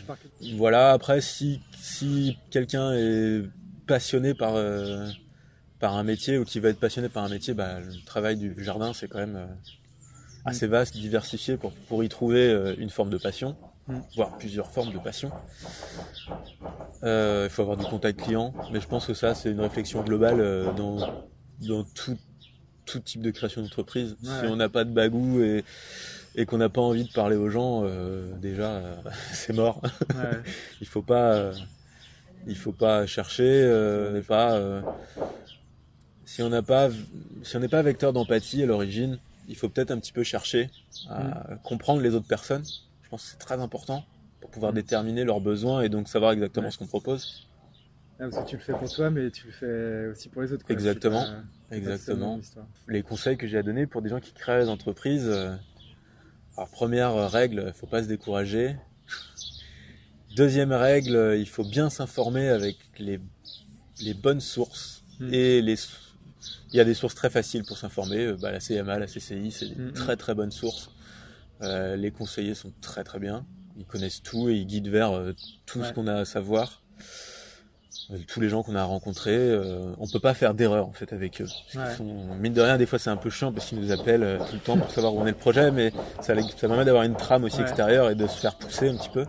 Voilà, 0.55 0.91
après, 0.91 1.21
si, 1.21 1.61
si 1.81 2.37
quelqu'un 2.51 2.93
est 2.93 3.43
passionné 3.87 4.33
par, 4.33 4.55
euh, 4.55 5.07
par 5.79 5.95
un 5.95 6.03
métier 6.03 6.37
ou 6.37 6.45
qui 6.45 6.59
va 6.59 6.69
être 6.69 6.79
passionné 6.79 7.09
par 7.09 7.23
un 7.23 7.29
métier, 7.29 7.53
bah, 7.53 7.79
le 7.79 8.05
travail 8.05 8.37
du 8.37 8.55
jardin, 8.63 8.93
c'est 8.93 9.07
quand 9.07 9.19
même 9.19 9.35
euh, 9.35 9.45
assez 10.45 10.67
mm. 10.67 10.71
vaste, 10.71 10.93
diversifié 10.95 11.57
pour, 11.57 11.71
pour 11.71 12.03
y 12.03 12.09
trouver 12.09 12.49
euh, 12.49 12.75
une 12.77 12.89
forme 12.89 13.09
de 13.09 13.17
passion, 13.17 13.55
mm. 13.87 13.99
voire 14.15 14.37
plusieurs 14.37 14.71
formes 14.71 14.93
de 14.93 14.99
passion. 14.99 15.31
Il 17.01 17.49
faut 17.49 17.61
avoir 17.61 17.77
du 17.77 17.85
contact 17.85 18.21
client, 18.21 18.53
mais 18.71 18.81
je 18.81 18.87
pense 18.87 19.05
que 19.05 19.13
ça, 19.13 19.35
c'est 19.35 19.51
une 19.51 19.61
réflexion 19.61 20.03
globale 20.03 20.73
dans, 20.75 20.97
dans 21.61 21.83
tout 21.83 22.17
tout 22.85 22.99
type 22.99 23.21
de 23.21 23.31
création 23.31 23.61
d'entreprise. 23.61 24.17
Si 24.23 24.45
on 24.47 24.55
n'a 24.55 24.67
pas 24.67 24.83
de 24.83 24.91
bagou 24.91 25.41
et, 25.41 25.63
et 26.35 26.45
qu'on 26.45 26.57
n'a 26.57 26.69
pas 26.69 26.81
envie 26.81 27.03
de 27.03 27.11
parler 27.11 27.35
aux 27.35 27.49
gens, 27.49 27.83
euh, 27.83 28.31
déjà, 28.37 28.71
euh, 28.71 28.95
c'est 29.33 29.53
mort. 29.53 29.81
il 30.81 30.87
faut 30.87 31.01
pas, 31.01 31.33
euh, 31.33 31.53
il 32.47 32.55
faut 32.55 32.71
pas 32.71 33.05
chercher, 33.05 33.63
pas. 34.27 34.59
Si 36.29 36.43
on 36.43 36.49
n'a 36.49 36.61
pas, 36.61 36.89
si 37.41 37.57
on 37.57 37.59
n'est 37.59 37.67
pas 37.67 37.81
vecteur 37.81 38.13
d'empathie 38.13 38.61
à 38.61 38.67
l'origine, 38.67 39.17
il 39.47 39.55
faut 39.55 39.67
peut-être 39.67 39.89
un 39.89 39.97
petit 39.97 40.11
peu 40.11 40.21
chercher 40.21 40.69
à 41.09 41.23
mm. 41.23 41.59
comprendre 41.63 42.01
les 42.01 42.13
autres 42.13 42.27
personnes. 42.27 42.63
Je 43.01 43.09
pense 43.09 43.23
que 43.23 43.29
c'est 43.31 43.39
très 43.39 43.59
important 43.59 44.05
pour 44.39 44.51
pouvoir 44.51 44.71
mm. 44.71 44.75
déterminer 44.75 45.23
leurs 45.23 45.41
besoins 45.41 45.81
et 45.81 45.89
donc 45.89 46.07
savoir 46.07 46.31
exactement 46.31 46.69
ce 46.69 46.77
qu'on 46.77 46.85
propose. 46.85 47.47
Ah, 48.19 48.25
parce 48.29 48.43
que 48.43 48.47
tu 48.47 48.57
le 48.57 48.61
fais 48.61 48.73
pour 48.73 48.93
toi, 48.93 49.09
mais 49.09 49.31
tu 49.31 49.47
le 49.47 49.53
fais 49.53 50.11
aussi 50.11 50.29
pour 50.29 50.43
les 50.43 50.53
autres. 50.53 50.69
Exactement. 50.69 51.25
Exactement. 51.71 52.39
Les 52.87 53.01
conseils 53.01 53.37
que 53.37 53.47
j'ai 53.47 53.57
à 53.57 53.63
donner 53.63 53.87
pour 53.87 54.03
des 54.03 54.09
gens 54.09 54.19
qui 54.19 54.33
créent 54.33 54.61
des 54.61 54.69
entreprises. 54.69 55.27
Euh, 55.27 55.55
alors, 56.57 56.69
première 56.69 57.31
règle, 57.31 57.63
il 57.65 57.73
faut 57.73 57.87
pas 57.87 58.03
se 58.03 58.07
décourager. 58.07 58.75
Deuxième 60.35 60.73
règle, 60.73 61.37
il 61.39 61.49
faut 61.49 61.65
bien 61.65 61.89
s'informer 61.89 62.49
avec 62.49 62.77
les, 62.99 63.19
les 64.03 64.13
bonnes 64.13 64.41
sources. 64.41 65.01
Hmm. 65.19 65.33
Et 65.33 65.61
les, 65.61 65.75
il 66.71 66.77
y 66.77 66.79
a 66.79 66.85
des 66.85 66.93
sources 66.93 67.15
très 67.15 67.29
faciles 67.29 67.63
pour 67.63 67.77
s'informer. 67.77 68.25
Euh, 68.25 68.37
bah, 68.39 68.51
la 68.51 68.59
CMA, 68.59 68.99
la 68.99 69.07
CCI, 69.07 69.51
c'est 69.51 69.67
des 69.67 69.93
très 69.93 70.15
très 70.15 70.35
bonnes 70.35 70.51
sources. 70.51 70.91
Euh, 71.61 71.95
les 71.95 72.11
conseillers 72.11 72.55
sont 72.55 72.71
très 72.81 73.03
très 73.03 73.19
bien. 73.19 73.45
Ils 73.77 73.85
connaissent 73.85 74.21
tout 74.21 74.49
et 74.49 74.55
ils 74.55 74.65
guident 74.65 74.89
vers 74.89 75.11
tout 75.65 75.83
ce 75.83 75.93
qu'on 75.93 76.07
a 76.07 76.15
à 76.15 76.25
savoir 76.25 76.81
tous 78.27 78.39
les 78.39 78.49
gens 78.49 78.63
qu'on 78.63 78.75
a 78.75 78.83
rencontrés, 78.83 79.37
euh, 79.37 79.93
on 79.99 80.07
peut 80.07 80.19
pas 80.19 80.33
faire 80.33 80.53
d'erreur 80.53 80.87
en 80.87 80.93
fait 80.93 81.13
avec 81.13 81.41
eux. 81.41 81.47
mine 82.39 82.53
de 82.53 82.61
rien, 82.61 82.77
des 82.77 82.85
fois 82.85 82.97
c'est 82.97 83.09
un 83.09 83.17
peu 83.17 83.29
chiant 83.29 83.51
parce 83.51 83.67
qu'ils 83.67 83.79
nous 83.79 83.91
appellent 83.91 84.23
euh, 84.23 84.39
tout 84.39 84.53
le 84.53 84.59
temps 84.59 84.77
pour 84.77 84.89
savoir 84.89 85.13
où 85.13 85.19
on 85.19 85.27
est 85.27 85.31
le 85.31 85.37
projet, 85.37 85.71
mais 85.71 85.91
ça, 86.21 86.35
ça 86.35 86.67
permet 86.67 86.85
d'avoir 86.85 87.03
une 87.03 87.15
trame 87.15 87.43
aussi 87.43 87.61
extérieure 87.61 88.09
et 88.09 88.15
de 88.15 88.25
se 88.25 88.39
faire 88.39 88.55
pousser 88.55 88.89
un 88.89 88.97
petit 88.97 89.09
peu. 89.09 89.25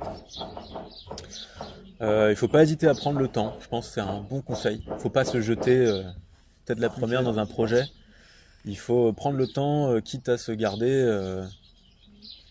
Euh, 2.01 2.29
il 2.31 2.37
faut 2.37 2.49
pas 2.49 2.63
hésiter 2.63 2.89
à 2.89 2.95
prendre 2.95 3.19
le 3.19 3.29
temps. 3.29 3.57
Je 3.61 3.69
pense 3.69 3.89
que 3.89 3.95
c'est 3.95 4.01
un 4.01 4.21
bon 4.23 4.41
conseil. 4.41 4.83
Il 4.87 5.01
faut 5.01 5.11
pas 5.11 5.27
se 5.27 5.43
jeter 5.43 5.77
euh, 5.77 6.03
peut-être 6.71 6.81
la 6.81 6.89
première 6.89 7.25
dans 7.25 7.39
un 7.39 7.47
projet. 7.47 7.85
Il 8.65 8.79
faut 8.79 9.13
prendre 9.13 9.37
le 9.37 9.47
temps, 9.49 10.01
quitte 10.01 10.29
à 10.29 10.39
se 10.39 10.53
garder 10.53 11.43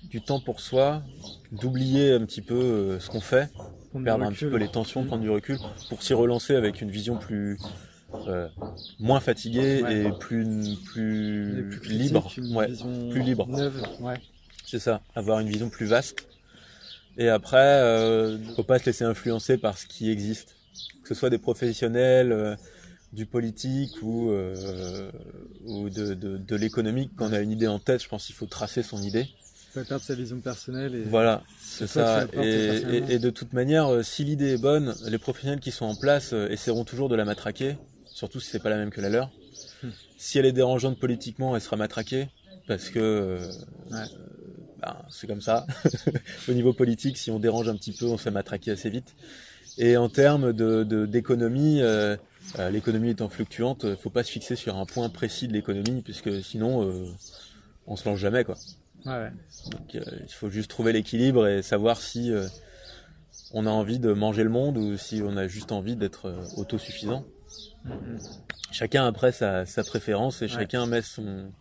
du 0.03 0.21
temps 0.21 0.39
pour 0.39 0.60
soi, 0.60 1.03
d'oublier 1.51 2.13
un 2.13 2.25
petit 2.25 2.41
peu 2.41 2.99
ce 2.99 3.10
qu'on 3.10 3.21
fait 3.21 3.49
perdre 4.03 4.25
un 4.25 4.32
petit 4.32 4.45
peu 4.45 4.58
les 4.58 4.69
tensions, 4.69 5.03
prendre 5.05 5.21
du 5.21 5.29
recul, 5.29 5.58
pour 5.89 6.03
s'y 6.03 6.13
relancer 6.13 6.55
avec 6.55 6.82
une 6.82 6.91
vision 6.91 7.17
plus 7.17 7.58
euh, 8.27 8.47
moins 8.99 9.19
fatiguée 9.19 9.84
et 9.89 10.12
plus 10.19 10.77
plus, 10.86 11.69
libre, 11.86 12.32
ouais, 12.51 12.67
plus 13.10 13.21
libre. 13.21 13.47
C'est 14.65 14.79
ça, 14.79 15.01
avoir 15.15 15.39
une 15.39 15.49
vision 15.49 15.69
plus 15.69 15.86
vaste. 15.86 16.27
Et 17.17 17.27
après, 17.27 17.58
euh, 17.58 18.38
faut 18.55 18.63
pas 18.63 18.79
se 18.79 18.86
laisser 18.86 19.03
influencer 19.03 19.58
par 19.58 19.77
ce 19.77 19.88
qui 19.88 20.10
existe, 20.10 20.55
que 21.03 21.10
ce 21.10 21.15
soit 21.15 21.29
des 21.29 21.39
professionnels. 21.39 22.58
Euh, 23.12 23.15
du 23.15 23.26
politique 23.26 23.95
ou, 24.02 24.30
euh, 24.30 25.12
ou 25.65 25.89
de, 25.89 26.13
de, 26.13 26.38
de 26.38 26.56
l'économique, 26.56 27.12
quand 27.15 27.30
on 27.30 27.34
a 27.34 27.39
une 27.39 27.52
idée 27.52 27.67
en 27.67 27.80
tête, 27.80 28.04
je 28.04 28.08
pense 28.08 28.26
qu'il 28.26 28.36
faut 28.36 28.45
tracer 28.45 28.84
son 28.84 29.02
idée 29.02 29.28
pas 29.74 29.84
perdre 29.84 30.04
sa 30.04 30.15
vision 30.15 30.39
personnelle. 30.39 30.95
Et 30.95 31.04
voilà, 31.04 31.43
c'est 31.62 31.88
ça. 31.88 32.26
Et, 32.34 33.19
de 33.19 33.30
toute 33.30 33.54
manière, 33.54 33.91
euh, 33.91 34.04
si 34.04 34.24
l'idée 34.24 34.54
est 34.54 34.62
bonne, 34.62 34.95
les 35.08 35.17
professionnels 35.17 35.60
qui 35.60 35.72
sont 35.72 35.86
en 35.86 35.95
place 35.95 36.34
euh, 36.34 36.50
essaieront 36.50 36.86
toujours 36.86 37.10
de 37.10 37.15
la 37.15 37.26
matraquer, 37.26 37.78
surtout 38.06 38.39
si 38.39 38.50
c'est 38.50 38.62
pas 38.62 38.69
la 38.69 38.78
même 38.78 38.89
que 38.89 39.02
la 39.02 39.10
leur. 39.10 39.30
Hmm. 39.84 39.89
Si 40.17 40.39
elle 40.39 40.45
est 40.45 40.52
dérangeante 40.52 41.00
politiquement, 41.00 41.56
elle 41.56 41.62
sera 41.62 41.76
matraquée 41.76 42.30
parce 42.67 42.89
que 42.89 43.00
euh, 43.00 43.52
ben, 43.89 44.95
c'est 45.10 45.28
comme 45.28 45.41
ça. 45.41 45.65
Au 46.50 46.54
niveau 46.54 46.74
politique, 46.74 47.17
si 47.17 47.32
on 47.32 47.39
dérange 47.39 47.69
un 47.69 47.76
petit 47.76 47.91
peu, 47.91 48.06
on 48.06 48.17
se 48.17 48.24
fait 48.24 48.32
matraquer 48.32 48.72
assez 48.72 48.89
vite. 48.89 49.15
Et 49.78 49.98
en 49.98 50.10
termes 50.10 50.52
de 50.52 51.06
d'économie, 52.47 52.73
l'économie 52.73 53.10
étant 53.10 53.30
fluctuante, 53.30 53.95
faut 53.95 54.10
pas 54.10 54.23
se 54.23 54.32
fixer 54.32 54.56
sur 54.56 54.78
un 54.78 54.86
point 54.86 55.10
précis 55.10 55.47
de 55.47 55.54
l'économie, 55.54 56.02
puisque 56.02 56.43
sinon 56.43 57.08
on 57.88 57.95
se 57.95 58.08
lance 58.08 58.19
jamais 58.19 58.43
quoi. 58.43 58.56
Ouais. 59.06 59.32
Donc 59.71 59.95
euh, 59.95 60.02
il 60.21 60.34
faut 60.34 60.49
juste 60.49 60.69
trouver 60.69 60.93
l'équilibre 60.93 61.47
et 61.47 61.62
savoir 61.62 62.02
si 62.02 62.32
euh, 62.32 62.47
on 63.52 63.65
a 63.65 63.69
envie 63.69 63.99
de 63.99 64.12
manger 64.12 64.43
le 64.43 64.49
monde 64.49 64.78
ou 64.78 64.97
si 64.97 65.21
on 65.23 65.38
a 65.38 65.47
juste 65.47 65.71
envie 65.71 65.95
d'être 65.95 66.28
euh, 66.28 66.43
autosuffisant. 66.58 67.25
Mm-hmm. 67.86 68.39
Chacun 68.71 69.06
après 69.08 69.32
sa, 69.32 69.65
sa 69.65 69.84
préférence 69.84 70.41
et 70.41 70.47
chacun 70.47 70.86
met 70.86 71.02
son, 71.02 71.52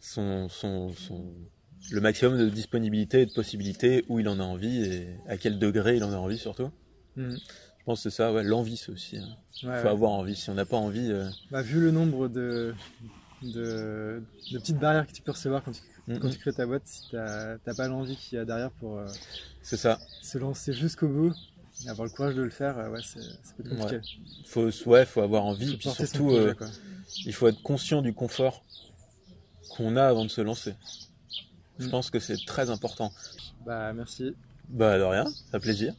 son, 0.00 0.48
son, 0.48 0.92
son, 0.94 1.32
le 1.90 2.00
maximum 2.00 2.36
de 2.36 2.48
disponibilité 2.48 3.22
et 3.22 3.26
de 3.26 3.32
possibilités 3.32 4.04
où 4.08 4.18
il 4.18 4.28
en 4.28 4.38
a 4.38 4.42
envie 4.42 4.84
et 4.84 5.16
à 5.28 5.38
quel 5.38 5.58
degré 5.58 5.96
il 5.96 6.04
en 6.04 6.12
a 6.12 6.16
envie 6.16 6.36
surtout. 6.36 6.70
Mm. 7.16 7.36
Je 7.80 7.84
pense 7.84 8.02
que 8.02 8.10
c'est 8.10 8.16
ça, 8.16 8.32
ouais, 8.32 8.42
l'envie 8.42 8.76
c'est 8.76 8.92
aussi. 8.92 9.16
Hein. 9.16 9.36
Il 9.62 9.68
faut 9.68 9.88
avoir 9.88 10.12
envie. 10.12 10.36
Si 10.36 10.50
on 10.50 10.54
n'a 10.54 10.64
pas 10.64 10.76
envie. 10.76 11.12
Bah, 11.50 11.62
vu 11.62 11.80
le 11.80 11.90
nombre 11.90 12.28
de, 12.28 12.74
de, 13.42 14.22
de, 14.52 14.58
petites 14.58 14.78
barrières 14.78 15.06
que 15.06 15.12
tu 15.12 15.22
peux 15.22 15.32
recevoir 15.32 15.62
quand 15.64 15.72
tu 15.72 15.80
quand 16.18 16.28
tu 16.28 16.38
crées 16.38 16.52
ta 16.52 16.66
boîte, 16.66 16.86
si 16.86 17.08
t'as 17.10 17.74
pas 17.76 17.88
l'envie 17.88 18.16
qu'il 18.16 18.38
y 18.38 18.40
a 18.40 18.44
derrière 18.44 18.70
pour 18.72 18.98
euh, 18.98 19.06
ça. 19.62 19.98
se 20.22 20.38
lancer 20.38 20.72
jusqu'au 20.72 21.08
bout, 21.08 21.34
et 21.84 21.88
avoir 21.88 22.06
le 22.06 22.12
courage 22.12 22.34
de 22.34 22.42
le 22.42 22.50
faire, 22.50 22.78
euh, 22.78 22.90
ouais, 22.90 23.00
c'est 23.02 23.20
compliqué. 23.56 23.96
Ouais. 23.96 24.02
Faut, 24.44 24.70
ouais, 24.86 25.06
faut 25.06 25.20
avoir 25.20 25.44
envie, 25.44 25.76
puis 25.76 25.90
surtout, 25.90 26.30
euh, 26.30 26.54
il 27.24 27.32
faut 27.32 27.48
être 27.48 27.62
conscient 27.62 28.02
du 28.02 28.12
confort 28.12 28.64
qu'on 29.76 29.96
a 29.96 30.06
avant 30.06 30.24
de 30.24 30.30
se 30.30 30.40
lancer. 30.40 30.74
Je 31.78 31.86
mm. 31.86 31.90
pense 31.90 32.10
que 32.10 32.18
c'est 32.18 32.44
très 32.44 32.70
important. 32.70 33.12
Bah 33.64 33.92
merci. 33.92 34.34
Bah 34.68 34.98
de 34.98 35.04
rien, 35.04 35.24
ça 35.50 35.60
plaisir. 35.60 35.94